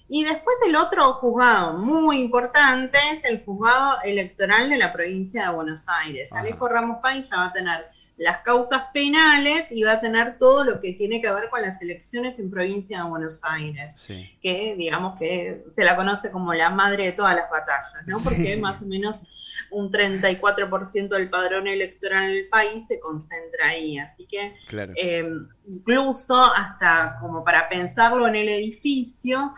Y 0.07 0.23
después 0.23 0.55
el 0.67 0.75
otro 0.75 1.13
juzgado 1.13 1.77
muy 1.77 2.19
importante 2.19 2.97
es 3.13 3.23
el 3.23 3.43
juzgado 3.43 3.97
electoral 4.03 4.69
de 4.69 4.77
la 4.77 4.91
provincia 4.91 5.47
de 5.47 5.55
Buenos 5.55 5.85
Aires. 5.87 6.31
Alejo 6.33 6.67
Ramos 6.67 6.97
ya 7.03 7.37
va 7.37 7.47
a 7.47 7.53
tener 7.53 7.85
las 8.17 8.39
causas 8.39 8.83
penales 8.93 9.65
y 9.71 9.83
va 9.83 9.93
a 9.93 9.99
tener 9.99 10.37
todo 10.37 10.63
lo 10.63 10.79
que 10.79 10.93
tiene 10.93 11.21
que 11.21 11.31
ver 11.31 11.49
con 11.49 11.61
las 11.61 11.81
elecciones 11.81 12.39
en 12.39 12.49
provincia 12.49 13.03
de 13.03 13.09
Buenos 13.09 13.41
Aires, 13.43 14.07
que 14.41 14.75
digamos 14.77 15.17
que 15.19 15.65
se 15.73 15.83
la 15.83 15.95
conoce 15.95 16.31
como 16.31 16.53
la 16.53 16.69
madre 16.69 17.05
de 17.05 17.11
todas 17.11 17.35
las 17.35 17.49
batallas, 17.49 18.05
¿no? 18.07 18.17
Porque 18.23 18.55
más 18.57 18.81
o 18.81 18.85
menos 18.85 19.23
un 19.71 19.91
34% 19.91 21.09
del 21.09 21.29
padrón 21.29 21.67
electoral 21.67 22.25
en 22.25 22.37
el 22.37 22.47
país 22.47 22.85
se 22.87 22.99
concentra 22.99 23.67
ahí. 23.67 23.97
Así 23.97 24.25
que 24.25 24.53
em, 24.95 25.47
incluso 25.67 26.39
hasta 26.41 27.17
como 27.19 27.43
para 27.43 27.67
pensarlo 27.69 28.27
en 28.27 28.35
el 28.35 28.49
edificio, 28.49 29.53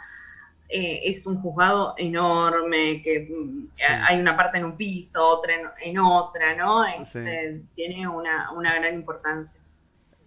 eh, 0.69 1.01
es 1.05 1.25
un 1.25 1.41
juzgado 1.41 1.93
enorme, 1.97 3.01
que 3.01 3.27
mm, 3.29 3.67
hay 4.05 4.19
una 4.19 4.35
parte 4.35 4.57
en 4.57 4.65
un 4.65 4.75
piso, 4.75 5.25
otra 5.25 5.53
en, 5.81 5.97
otra, 5.97 6.55
¿no? 6.55 6.83
Este, 6.85 7.61
tiene 7.73 8.07
una, 8.07 8.51
una 8.51 8.75
gran 8.75 8.93
importancia. 8.93 9.59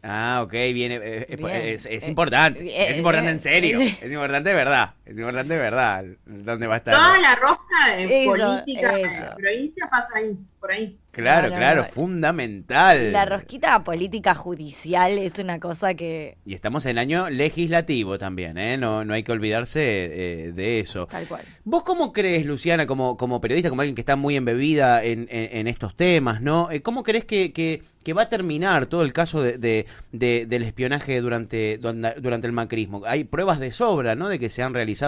Ah, 0.03 0.41
ok, 0.43 0.53
viene, 0.53 0.99
eh, 1.03 1.27
es, 1.75 1.85
es, 1.85 2.07
eh, 2.07 2.09
importante, 2.09 2.91
es 2.91 2.97
importante 2.97 3.31
en 3.31 3.39
serio, 3.39 3.81
es 3.81 4.11
importante 4.11 4.49
de 4.49 4.55
verdad, 4.55 4.95
es 5.11 5.19
importante 5.19 5.55
de 5.55 5.59
verdad, 5.59 6.05
¿dónde 6.25 6.69
va 6.69 6.75
a 6.75 6.77
estar? 6.77 6.95
Toda 6.95 7.19
la 7.19 7.35
rosca 7.35 7.97
de 7.97 8.25
política 8.25 8.95
de 8.95 9.03
la 9.03 9.35
provincia 9.35 9.89
pasa 9.91 10.09
ahí, 10.15 10.39
por 10.61 10.71
ahí. 10.71 11.01
Claro, 11.11 11.49
claro, 11.49 11.85
fundamental. 11.85 13.13
La 13.13 13.25
rosquita 13.25 13.83
política 13.83 14.35
judicial 14.35 15.19
es 15.19 15.39
una 15.39 15.59
cosa 15.59 15.95
que... 15.95 16.37
Y 16.45 16.55
estamos 16.55 16.87
en 16.87 16.99
año 16.99 17.29
legislativo 17.29 18.17
también, 18.17 18.57
¿eh? 18.59 18.79
No, 18.79 19.05
no 19.05 19.15
hay 19.15 19.25
que 19.25 19.33
olvidarse 19.33 19.83
eh, 19.83 20.53
de 20.53 20.79
eso. 20.79 21.07
Tal 21.07 21.27
cual. 21.27 21.43
¿Vos 21.65 21.83
cómo 21.83 22.13
crees, 22.13 22.47
Luciana, 22.47 22.87
como, 22.87 23.17
como 23.17 23.41
periodista, 23.41 23.71
como 23.71 23.83
alguien 23.83 23.97
que 23.97 24.03
está 24.03 24.15
muy 24.15 24.37
embebida 24.37 25.03
en, 25.03 25.27
en, 25.31 25.67
estos 25.67 25.97
temas, 25.97 26.41
¿no? 26.41 26.71
Eh, 26.71 26.81
¿Cómo 26.81 27.03
crees 27.03 27.25
que, 27.25 27.53
que, 27.53 27.83
va 28.13 28.23
a 28.23 28.29
terminar 28.29 28.87
todo 28.87 29.03
el 29.03 29.13
caso 29.13 29.41
de, 29.41 29.57
de, 29.59 30.47
del 30.47 30.63
espionaje 30.65 31.21
durante, 31.21 31.79
durante 31.79 32.47
el 32.47 32.53
macrismo? 32.53 33.03
Hay 33.07 33.23
pruebas 33.23 33.61
de 33.61 33.71
sobra, 33.71 34.17
¿no? 34.17 34.29
De 34.29 34.39
que 34.39 34.51
se 34.51 34.63
han 34.65 34.75
realizado 34.75 35.00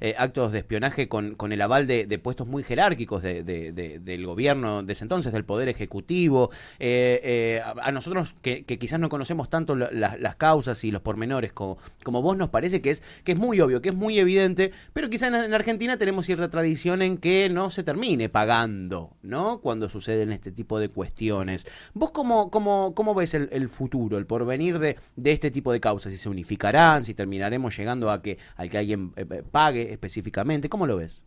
eh, 0.00 0.14
actos 0.18 0.52
de 0.52 0.58
espionaje 0.58 1.08
con, 1.08 1.36
el 1.52 1.62
aval 1.62 1.86
de, 1.86 2.18
puestos 2.18 2.46
muy 2.46 2.62
jerárquicos 2.62 3.22
del 3.22 4.26
gobierno 4.26 4.82
de 4.82 4.92
ese 4.92 5.04
entonces, 5.04 5.32
del 5.32 5.44
Poder 5.44 5.68
Ejecutivo. 5.68 6.50
Eh, 6.78 7.20
eh, 7.22 7.62
a, 7.82 7.92
nosotros 7.92 8.34
que, 8.42 8.64
quizás 8.64 9.00
no 9.00 9.08
conocemos 9.08 9.48
tanto 9.48 9.76
las 9.76 10.36
causas 10.36 10.82
y 10.84 10.90
los 10.90 11.02
pormenores 11.02 11.52
como, 11.52 11.78
como 12.02 12.22
vos, 12.22 12.36
nos 12.36 12.50
parece 12.50 12.80
que 12.80 12.90
es, 12.90 13.02
que 13.24 13.32
es 13.32 13.38
muy 13.38 13.60
obvio, 13.60 13.80
que 13.80 13.90
es 13.90 13.94
muy 13.94 14.18
evidente, 14.18 14.72
pero 14.92 15.08
quizás 15.08 15.32
en, 15.32 15.54
Argentina 15.54 15.96
tenemos 15.96 16.26
cierta 16.26 16.50
tradición 16.50 17.02
en 17.02 17.18
que 17.18 17.48
no 17.48 17.70
se 17.70 17.82
termine 17.82 18.28
pagando, 18.28 19.16
¿no? 19.22 19.60
Cuando 19.60 19.88
suceden 19.88 20.32
este 20.32 20.52
tipo 20.52 20.78
de 20.78 20.88
cuestiones. 20.88 21.66
¿Vos 21.94 22.10
cómo, 22.10 22.50
cómo, 22.50 22.94
cómo 22.94 23.14
ves 23.14 23.34
el, 23.34 23.68
futuro, 23.68 24.18
el 24.18 24.26
porvenir 24.26 24.78
de, 24.78 24.96
de 25.16 25.32
este 25.32 25.50
tipo 25.50 25.72
de 25.72 25.80
causas? 25.80 26.12
Si 26.12 26.18
se 26.18 26.28
unificarán, 26.28 27.02
si 27.02 27.14
terminaremos 27.14 27.76
llegando 27.76 28.10
a 28.10 28.22
que, 28.22 28.38
a 28.56 28.66
que 28.66 28.78
alguien 28.78 29.12
pague 29.42 29.92
específicamente, 29.92 30.68
¿cómo 30.68 30.86
lo 30.86 30.96
ves? 30.96 31.24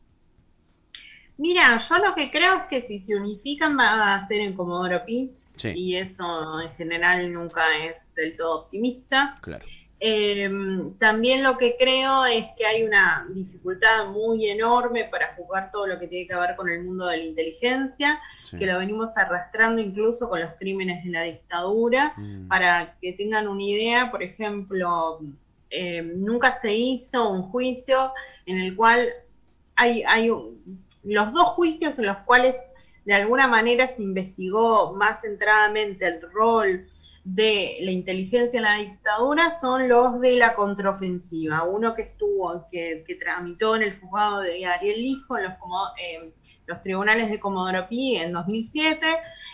Mira, 1.38 1.80
yo 1.80 1.98
lo 1.98 2.14
que 2.14 2.30
creo 2.30 2.58
es 2.58 2.64
que 2.64 2.82
si 2.82 3.00
se 3.00 3.16
unifican 3.16 3.78
va 3.78 4.16
a 4.16 4.28
ser 4.28 4.42
en 4.42 4.54
Comodoro 4.54 5.04
Pi. 5.06 5.36
Y 5.64 5.96
eso 5.96 6.60
en 6.60 6.72
general 6.72 7.32
nunca 7.32 7.62
es 7.86 8.14
del 8.16 8.36
todo 8.36 8.62
optimista. 8.62 9.38
Claro. 9.42 9.64
Em, 10.04 10.98
también 10.98 11.44
lo 11.44 11.58
que 11.58 11.76
creo 11.78 12.26
es 12.26 12.48
que 12.58 12.66
hay 12.66 12.82
una 12.82 13.28
dificultad 13.36 14.08
muy 14.08 14.48
enorme 14.50 15.04
para 15.04 15.36
juzgar 15.36 15.70
todo 15.70 15.86
lo 15.86 16.00
que 16.00 16.08
tiene 16.08 16.28
que 16.28 16.36
ver 16.36 16.56
con 16.56 16.68
el 16.70 16.84
mundo 16.84 17.06
de 17.06 17.18
la 17.18 17.24
inteligencia, 17.24 18.20
que 18.58 18.66
lo 18.66 18.80
venimos 18.80 19.12
arrastrando 19.16 19.80
incluso 19.80 20.28
con 20.28 20.40
los 20.40 20.54
crímenes 20.58 21.04
de 21.04 21.12
la 21.12 21.22
dictadura. 21.22 22.14
Mm. 22.18 22.48
Para 22.48 22.96
que 23.00 23.14
tengan 23.14 23.48
una 23.48 23.62
idea, 23.62 24.10
por 24.10 24.24
ejemplo, 24.24 25.20
em, 25.72 26.24
nunca 26.24 26.60
se 26.62 26.74
hizo 26.76 27.30
un 27.30 27.44
juicio 27.44 28.14
en 28.46 28.58
el 28.58 28.76
cual 28.76 29.08
hay, 29.76 30.04
hay 30.04 30.30
los 31.04 31.34
dos 31.34 31.50
juicios 31.50 31.98
en 32.00 32.06
los 32.06 32.18
cuales 32.18 32.56
de 33.06 33.14
alguna 33.16 33.48
manera 33.48 33.88
se 33.88 34.04
investigó 34.04 34.94
más 34.94 35.22
centradamente 35.22 36.06
el 36.06 36.22
rol 36.32 36.88
de 37.24 37.78
la 37.82 37.92
inteligencia 37.92 38.58
en 38.58 38.64
la 38.64 38.76
dictadura 38.76 39.52
son 39.52 39.88
los 39.88 40.20
de 40.22 40.36
la 40.36 40.56
contraofensiva. 40.56 41.64
Uno 41.64 41.94
que 41.94 42.04
estuvo, 42.04 42.68
que, 42.72 43.06
tramitó 43.20 43.76
en 43.76 43.84
el 43.84 44.00
juzgado 44.00 44.42
de 44.42 44.66
Ariel 44.66 45.02
Lijo, 45.02 45.38
en 45.38 45.44
los, 45.44 45.54
eh, 45.54 46.34
los 46.66 46.82
tribunales 46.82 47.30
de 47.30 47.40
Comodoro 47.40 47.88
Pi 47.88 48.18
en 48.18 48.34
2007, 48.34 49.06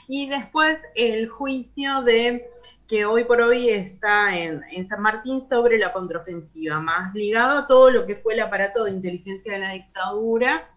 y 0.07 0.29
después 0.29 0.77
el 0.95 1.27
juicio 1.27 2.03
de 2.03 2.49
que 2.87 3.05
hoy 3.05 3.25
por 3.25 3.41
hoy 3.41 3.69
está 3.69 4.37
en, 4.37 4.87
San 4.87 5.01
Martín 5.01 5.41
sobre 5.47 5.77
la 5.77 5.91
contraofensiva, 5.91 6.79
más 6.79 7.13
ligado 7.13 7.59
a 7.59 7.67
todo 7.67 7.91
lo 7.91 8.05
que 8.05 8.15
fue 8.15 8.33
el 8.33 8.39
aparato 8.39 8.85
de 8.85 8.91
inteligencia 8.91 9.53
de 9.53 9.59
la 9.59 9.71
dictadura 9.73 10.69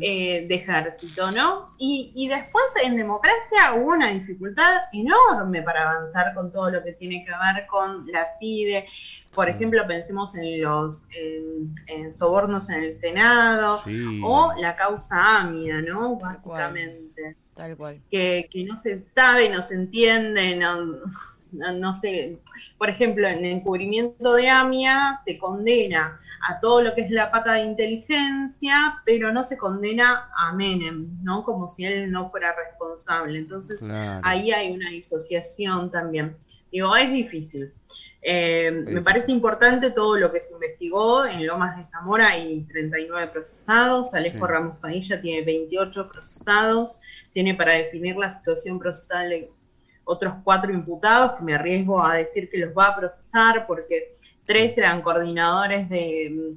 eh, 0.00 0.46
de 0.48 0.54
ejército, 0.54 1.30
¿no? 1.30 1.74
Y, 1.78 2.12
y, 2.14 2.28
después 2.28 2.64
en 2.82 2.96
democracia 2.96 3.74
hubo 3.76 3.90
una 3.90 4.10
dificultad 4.10 4.84
enorme 4.92 5.60
para 5.62 5.90
avanzar 5.90 6.34
con 6.34 6.50
todo 6.50 6.70
lo 6.70 6.82
que 6.82 6.92
tiene 6.92 7.24
que 7.24 7.30
ver 7.30 7.66
con 7.66 8.06
la 8.06 8.26
CIDE. 8.38 8.86
Por 9.34 9.50
ejemplo, 9.50 9.86
pensemos 9.86 10.34
en 10.36 10.62
los 10.62 11.06
en, 11.88 12.10
sobornos 12.12 12.70
en 12.70 12.84
el 12.84 12.94
Senado 12.94 13.80
o 14.24 14.52
la 14.56 14.74
causa 14.76 15.40
AMIA, 15.40 15.82
¿no? 15.82 16.16
Básicamente. 16.16 17.36
Tal 17.54 17.76
cual. 17.76 18.00
Que, 18.10 18.48
que 18.50 18.64
no 18.64 18.76
se 18.76 18.96
sabe, 18.96 19.50
no 19.50 19.60
se 19.60 19.74
entiende, 19.74 20.56
no 20.56 21.00
no, 21.52 21.92
sé, 21.92 22.38
por 22.78 22.90
ejemplo, 22.90 23.26
en 23.26 23.44
el 23.44 23.58
encubrimiento 23.58 24.34
de 24.34 24.48
AMIA 24.48 25.20
se 25.24 25.38
condena 25.38 26.18
a 26.48 26.60
todo 26.60 26.82
lo 26.82 26.94
que 26.94 27.02
es 27.02 27.10
la 27.10 27.30
pata 27.30 27.54
de 27.54 27.62
inteligencia, 27.62 29.02
pero 29.04 29.32
no 29.32 29.44
se 29.44 29.58
condena 29.58 30.30
a 30.36 30.52
Menem, 30.52 31.22
¿no? 31.22 31.44
Como 31.44 31.68
si 31.68 31.84
él 31.84 32.10
no 32.10 32.30
fuera 32.30 32.54
responsable. 32.54 33.38
Entonces, 33.38 33.80
ahí 34.22 34.50
hay 34.52 34.72
una 34.72 34.90
disociación 34.90 35.90
también. 35.90 36.36
Digo, 36.70 36.96
es 36.96 37.12
difícil. 37.12 37.72
Eh, 38.22 38.70
me 38.70 39.00
parece 39.00 39.32
importante 39.32 39.90
todo 39.90 40.16
lo 40.16 40.30
que 40.32 40.40
se 40.40 40.52
investigó. 40.52 41.24
En 41.24 41.46
Lomas 41.46 41.76
de 41.76 41.84
Zamora 41.84 42.28
hay 42.28 42.62
39 42.64 43.28
procesados. 43.28 44.14
Alejo 44.14 44.46
Ramos 44.46 44.78
Padilla 44.78 45.20
tiene 45.20 45.44
28 45.44 46.08
procesados. 46.10 47.00
Tiene 47.32 47.54
para 47.54 47.72
definir 47.72 48.16
la 48.16 48.32
situación 48.32 48.78
procesal 48.78 49.48
otros 50.04 50.34
cuatro 50.44 50.72
imputados 50.72 51.32
que 51.32 51.44
me 51.44 51.54
arriesgo 51.54 52.04
a 52.04 52.14
decir 52.16 52.48
que 52.50 52.58
los 52.58 52.76
va 52.76 52.88
a 52.88 52.96
procesar 52.96 53.66
porque 53.66 54.14
tres 54.44 54.76
eran 54.76 55.02
coordinadores 55.02 55.88
de, 55.88 56.56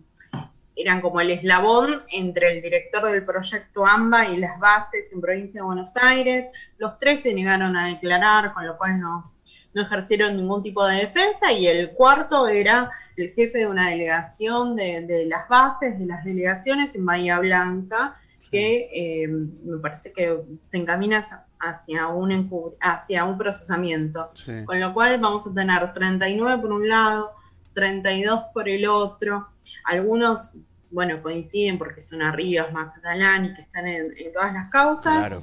eran 0.75 1.01
como 1.01 1.21
el 1.21 1.31
eslabón 1.31 2.01
entre 2.11 2.53
el 2.53 2.61
director 2.61 3.05
del 3.11 3.23
proyecto 3.23 3.85
AMBA 3.85 4.29
y 4.29 4.37
las 4.37 4.59
bases 4.59 5.05
en 5.11 5.21
provincia 5.21 5.61
de 5.61 5.65
Buenos 5.65 5.95
Aires. 5.97 6.47
Los 6.77 6.97
tres 6.97 7.21
se 7.21 7.33
negaron 7.33 7.77
a 7.77 7.87
declarar, 7.87 8.53
con 8.53 8.65
lo 8.65 8.77
cual 8.77 8.99
no, 8.99 9.31
no 9.73 9.81
ejercieron 9.81 10.35
ningún 10.35 10.61
tipo 10.61 10.85
de 10.85 10.97
defensa 10.97 11.51
y 11.51 11.67
el 11.67 11.91
cuarto 11.91 12.47
era 12.47 12.91
el 13.17 13.31
jefe 13.33 13.59
de 13.59 13.67
una 13.67 13.89
delegación 13.89 14.75
de, 14.75 15.25
las 15.27 15.47
bases, 15.47 15.99
de 15.99 16.05
las 16.05 16.23
delegaciones 16.23 16.95
en 16.95 17.05
Bahía 17.05 17.39
Blanca, 17.39 18.17
que 18.49 18.89
eh, 18.93 19.27
me 19.27 19.77
parece 19.79 20.11
que 20.11 20.39
se 20.67 20.77
encamina 20.77 21.25
hacia 21.63 22.07
un, 22.07 22.75
hacia 22.81 23.23
un 23.25 23.37
procesamiento. 23.37 24.31
Con 24.65 24.79
lo 24.79 24.93
cual 24.93 25.19
vamos 25.19 25.47
a 25.47 25.53
tener 25.53 25.93
39 25.93 26.61
por 26.61 26.71
un 26.73 26.89
lado, 26.89 27.31
32 27.73 28.45
por 28.53 28.67
el 28.67 28.87
otro. 28.87 29.47
Algunos, 29.85 30.55
bueno, 30.91 31.21
coinciden 31.21 31.77
porque 31.77 32.01
son 32.01 32.21
Arribas, 32.21 32.71
Magdalán 32.71 33.45
y 33.45 33.53
que 33.53 33.61
están 33.61 33.87
en, 33.87 34.13
todas 34.33 34.53
las 34.53 34.69
causas. 34.69 35.17
Claro. 35.17 35.41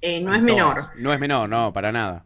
Eh, 0.00 0.20
no 0.20 0.34
es 0.34 0.42
menor. 0.42 0.76
No 0.96 1.12
es 1.12 1.20
menor, 1.20 1.48
no, 1.48 1.72
para 1.72 1.92
nada. 1.92 2.24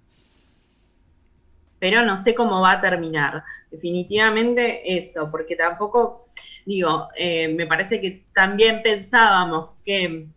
Pero 1.78 2.04
no 2.04 2.16
sé 2.16 2.34
cómo 2.34 2.60
va 2.60 2.72
a 2.72 2.80
terminar. 2.80 3.44
Definitivamente 3.70 4.96
eso, 4.96 5.28
porque 5.30 5.56
tampoco, 5.56 6.24
digo, 6.64 7.08
eh, 7.16 7.48
me 7.48 7.66
parece 7.66 8.00
que 8.00 8.24
también 8.32 8.80
pensábamos 8.82 9.72
que 9.84 10.28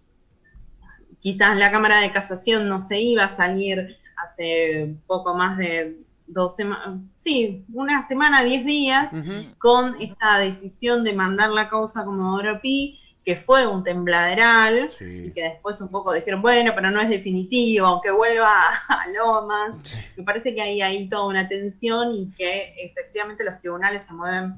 quizás 1.20 1.58
la 1.58 1.72
Cámara 1.72 2.00
de 2.00 2.12
Casación 2.12 2.68
no 2.68 2.80
se 2.80 3.00
iba 3.00 3.26
a 3.26 3.36
salir 3.36 3.98
hace 4.16 4.96
poco 5.08 5.34
más 5.34 5.58
de 5.58 5.98
dos 6.28 6.56
semanas, 6.56 7.00
sí, 7.16 7.66
una 7.74 8.08
semana, 8.08 8.44
diez 8.44 8.66
días, 8.66 9.12
con 9.58 10.00
esta 10.00 10.38
decisión 10.38 11.04
de 11.04 11.14
mandar 11.14 11.50
la 11.50 11.70
causa 11.70 12.06
como 12.06 12.36
Oropi, 12.36 13.00
que 13.26 13.36
fue 13.36 13.68
un 13.68 13.84
tembladeral, 13.84 14.90
y 15.00 15.32
que 15.32 15.44
después 15.44 15.82
un 15.82 15.90
poco 15.90 16.14
dijeron, 16.14 16.42
bueno, 16.42 16.72
pero 16.76 16.92
no 16.92 17.02
es 17.02 17.10
definitivo, 17.10 17.88
aunque 17.88 18.12
vuelva 18.12 18.70
a 18.88 19.08
Lomas. 19.08 19.98
Me 20.16 20.24
parece 20.24 20.53
que 20.53 20.62
hay 20.62 20.82
ahí 20.82 21.08
toda 21.08 21.25
una 21.25 21.48
tensión 21.48 22.14
y 22.14 22.32
que 22.32 22.74
efectivamente 22.77 23.44
los 23.44 23.58
tribunales 23.58 24.03
se 24.05 24.14
mueven 24.14 24.55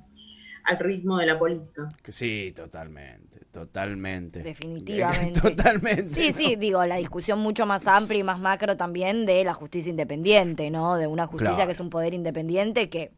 al 0.63 0.79
ritmo 0.79 1.17
de 1.17 1.25
la 1.25 1.39
política. 1.39 1.89
Sí, 2.07 2.53
totalmente, 2.55 3.39
totalmente. 3.51 4.41
Definitivamente. 4.41 5.41
totalmente. 5.41 6.07
Sí, 6.07 6.31
sí, 6.31 6.55
digo, 6.55 6.85
la 6.85 6.97
discusión 6.97 7.39
mucho 7.39 7.65
más 7.65 7.87
amplia 7.87 8.19
y 8.19 8.23
más 8.23 8.39
macro 8.39 8.77
también 8.77 9.25
de 9.25 9.43
la 9.43 9.53
justicia 9.53 9.89
independiente, 9.89 10.69
¿no? 10.69 10.97
De 10.97 11.07
una 11.07 11.27
justicia 11.27 11.65
que 11.65 11.71
es 11.71 11.79
un 11.79 11.89
poder 11.89 12.13
independiente 12.13 12.89
que 12.89 13.11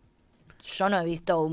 yo 0.66 0.90
no 0.90 1.00
he 1.00 1.06
visto 1.06 1.50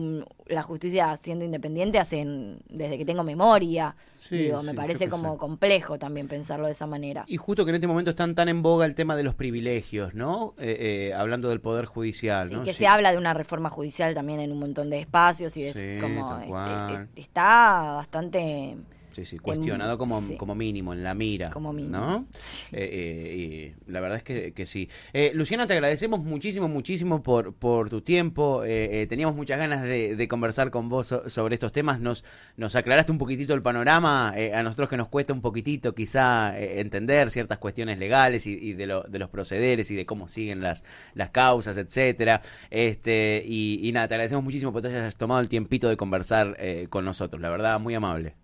la 0.47 0.63
justicia 0.63 1.17
siendo 1.21 1.45
independiente 1.45 1.99
hace 1.99 2.25
desde 2.69 2.99
que 2.99 3.05
tengo 3.05 3.25
memoria. 3.25 3.95
Digo, 4.31 4.63
me 4.63 4.75
parece 4.75 5.09
como 5.09 5.37
complejo 5.37 5.99
también 5.99 6.29
pensarlo 6.29 6.67
de 6.67 6.73
esa 6.73 6.87
manera. 6.87 7.25
Y 7.27 7.37
justo 7.37 7.65
que 7.65 7.71
en 7.71 7.77
este 7.77 7.87
momento 7.87 8.11
están 8.11 8.35
tan 8.35 8.49
en 8.49 8.63
boga 8.63 8.87
el 8.87 8.95
tema 8.95 9.17
de 9.17 9.23
los 9.23 9.35
privilegios, 9.35 10.15
¿no? 10.15 10.55
Eh, 10.59 11.11
eh, 11.11 11.15
hablando 11.15 11.49
del 11.49 11.61
poder 11.61 11.87
judicial, 11.87 12.53
¿no? 12.53 12.63
Que 12.63 12.73
se 12.73 12.87
habla 12.87 13.13
de 13.13 13.19
una 13.19 13.35
reforma 13.35 13.71
judicial 13.71 14.15
también 14.15 14.41
en 14.41 14.53
un 14.53 14.59
montón 14.59 14.91
de 14.91 15.01
espacios 15.01 15.57
y 15.57 15.63
de 15.63 15.99
como 16.01 16.39
este, 16.41 17.21
está 17.21 17.95
bastante 17.97 18.77
Sí, 19.21 19.37
sí, 19.37 19.39
cuestionado 19.39 19.99
como, 19.99 20.23
como 20.39 20.55
mínimo, 20.55 20.95
en 20.95 21.03
la 21.03 21.15
mira. 21.15 21.51
Como 21.51 21.75
mínimo. 21.75 21.99
¿no? 21.99 22.27
Eh, 22.73 22.89
eh, 22.91 23.75
y 23.87 23.93
la 23.93 24.01
verdad 24.01 24.17
es 24.17 24.23
que, 24.23 24.53
que 24.53 24.65
sí. 24.65 24.89
Eh, 25.13 25.33
Luciana, 25.35 25.67
te 25.67 25.75
agradecemos 25.75 26.21
muchísimo, 26.21 26.69
muchísimo 26.69 27.23
por, 27.23 27.53
por 27.53 27.91
tu 27.91 28.01
tiempo. 28.01 28.63
teníamos 29.09 29.37
muchas 29.37 29.59
ganas 29.59 29.83
de, 29.83 30.27
conversar 30.29 30.71
con 30.71 30.89
vos 30.89 31.15
sobre 31.27 31.55
estos 31.55 31.73
temas. 31.73 32.01
Nos, 32.01 32.25
nos 32.57 32.77
aclaraste 32.77 33.13
un 33.13 33.19
poquitito 33.19 33.53
el 33.53 33.61
panorama. 33.61 34.31
a 34.31 34.63
nosotros 34.63 34.89
que 34.89 34.97
nos 34.97 35.09
cuesta 35.09 35.35
un 35.35 35.43
poquitito 35.43 35.95
quizá 35.95 36.59
entender 36.59 37.31
ciertas 37.31 37.59
cuestiones 37.59 37.99
legales 37.99 38.47
y, 38.47 38.73
de, 38.73 38.87
lo, 38.87 39.03
de 39.03 39.19
los 39.19 39.29
procederes 39.29 39.91
y 39.91 39.97
de 39.97 40.07
cómo 40.07 40.29
siguen 40.29 40.63
las, 40.63 40.85
las 41.13 41.29
causas, 41.31 41.77
etcétera. 41.77 42.41
Este, 42.71 43.43
y, 43.47 43.87
y 43.87 43.93
nada, 43.93 44.09
te 44.09 44.15
agradecemos 44.15 44.45
muchísimo 44.45 44.73
por 44.73 44.81
que 44.81 44.89
te 44.89 44.97
hayas 44.97 45.17
tomado 45.17 45.43
el 45.43 45.49
tiempito 45.49 45.91
de 45.91 45.99
conversar 45.99 46.57
con 46.89 47.05
nosotros. 47.05 47.43
La 47.43 47.51
verdad, 47.51 47.79
muy 47.79 47.95
amable. 47.95 48.35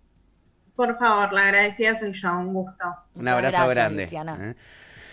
Por 0.77 0.99
favor, 0.99 1.33
la 1.33 1.45
agradecida 1.45 1.97
soy 1.97 2.13
yo, 2.13 2.33
un 2.39 2.53
gusto. 2.53 2.85
Un 3.15 3.27
abrazo 3.27 3.67
grande. 3.69 4.05
¿eh? 4.05 4.55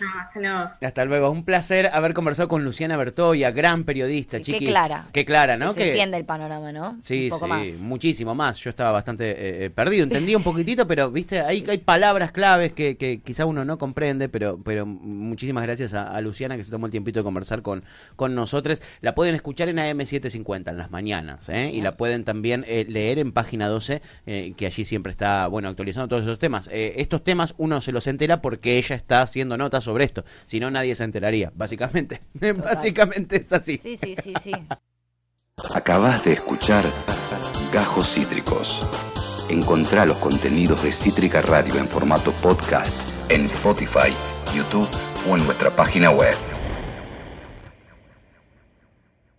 Hasta 0.00 0.40
luego. 0.40 0.70
Hasta 0.80 1.04
luego. 1.04 1.30
Un 1.30 1.44
placer 1.44 1.90
haber 1.92 2.14
conversado 2.14 2.48
con 2.48 2.64
Luciana 2.64 2.96
Bertoya, 2.96 3.50
gran 3.50 3.84
periodista, 3.84 4.40
chiquis. 4.40 4.60
Qué 4.60 4.66
clara. 4.66 5.06
Qué 5.12 5.24
clara, 5.24 5.56
¿no? 5.56 5.72
se 5.72 5.88
entiende 5.88 6.16
el 6.16 6.24
panorama, 6.24 6.72
¿no? 6.72 6.98
Sí, 7.02 7.30
sí, 7.30 7.76
muchísimo 7.80 8.34
más. 8.34 8.58
Yo 8.58 8.70
estaba 8.70 8.90
bastante 8.90 9.30
eh, 9.30 9.64
eh, 9.64 9.70
perdido. 9.70 10.04
Entendí 10.04 10.34
un 10.34 10.42
poquitito, 10.42 10.86
pero, 10.86 11.10
viste, 11.10 11.40
hay, 11.40 11.64
hay 11.68 11.78
palabras 11.78 12.32
claves 12.32 12.72
que, 12.72 12.96
que 12.96 13.20
quizá 13.20 13.46
uno 13.46 13.64
no 13.64 13.78
comprende, 13.78 14.28
pero, 14.28 14.58
pero 14.62 14.86
muchísimas 14.86 15.64
gracias 15.64 15.94
a, 15.94 16.20
Luciana 16.20 16.56
que 16.56 16.64
se 16.64 16.70
tomó 16.70 16.86
el 16.86 16.92
tiempito 16.92 17.20
de 17.20 17.24
conversar 17.24 17.62
con, 17.62 17.84
con 18.16 18.34
nosotros. 18.34 18.82
La 19.00 19.14
pueden 19.14 19.34
escuchar 19.34 19.68
en 19.68 19.76
AM750 19.76 20.70
en 20.70 20.78
las 20.78 20.90
mañanas, 20.90 21.48
¿eh? 21.48 21.70
Y 21.72 21.82
la 21.82 21.96
pueden 21.96 22.24
también 22.24 22.64
eh, 22.66 22.86
leer 22.88 23.18
en 23.18 23.32
página 23.32 23.68
12, 23.68 24.00
que 24.24 24.66
allí 24.66 24.84
siempre 24.84 25.10
está, 25.10 25.46
bueno, 25.48 25.68
actualizando 25.68 26.08
todos 26.08 26.22
esos 26.22 26.38
temas. 26.38 26.68
estos 26.72 27.22
temas 27.22 27.54
uno 27.58 27.80
se 27.80 27.92
los 27.92 28.06
entera 28.06 28.40
porque 28.40 28.78
ella 28.78 28.96
está 28.96 29.22
haciendo 29.22 29.56
notas 29.56 29.83
sobre 29.84 30.04
esto. 30.04 30.24
Si 30.44 30.58
no, 30.58 30.70
nadie 30.70 30.94
se 30.94 31.04
enteraría, 31.04 31.52
básicamente. 31.54 32.22
Básicamente 32.56 33.36
es 33.36 33.52
así. 33.52 33.76
Sí, 33.76 33.96
sí, 33.96 34.16
sí, 34.22 34.34
sí. 34.42 34.52
Acabas 35.72 36.24
de 36.24 36.32
escuchar 36.32 36.84
Gajos 37.72 38.12
Cítricos. 38.14 38.80
Encontrá 39.48 40.04
los 40.04 40.16
contenidos 40.18 40.82
de 40.82 40.90
Cítrica 40.90 41.42
Radio 41.42 41.76
en 41.76 41.86
formato 41.86 42.32
podcast 42.42 43.14
en 43.28 43.46
Spotify, 43.46 44.12
YouTube 44.54 44.88
o 45.28 45.36
en 45.36 45.44
nuestra 45.44 45.70
página 45.70 46.10
web. 46.10 46.53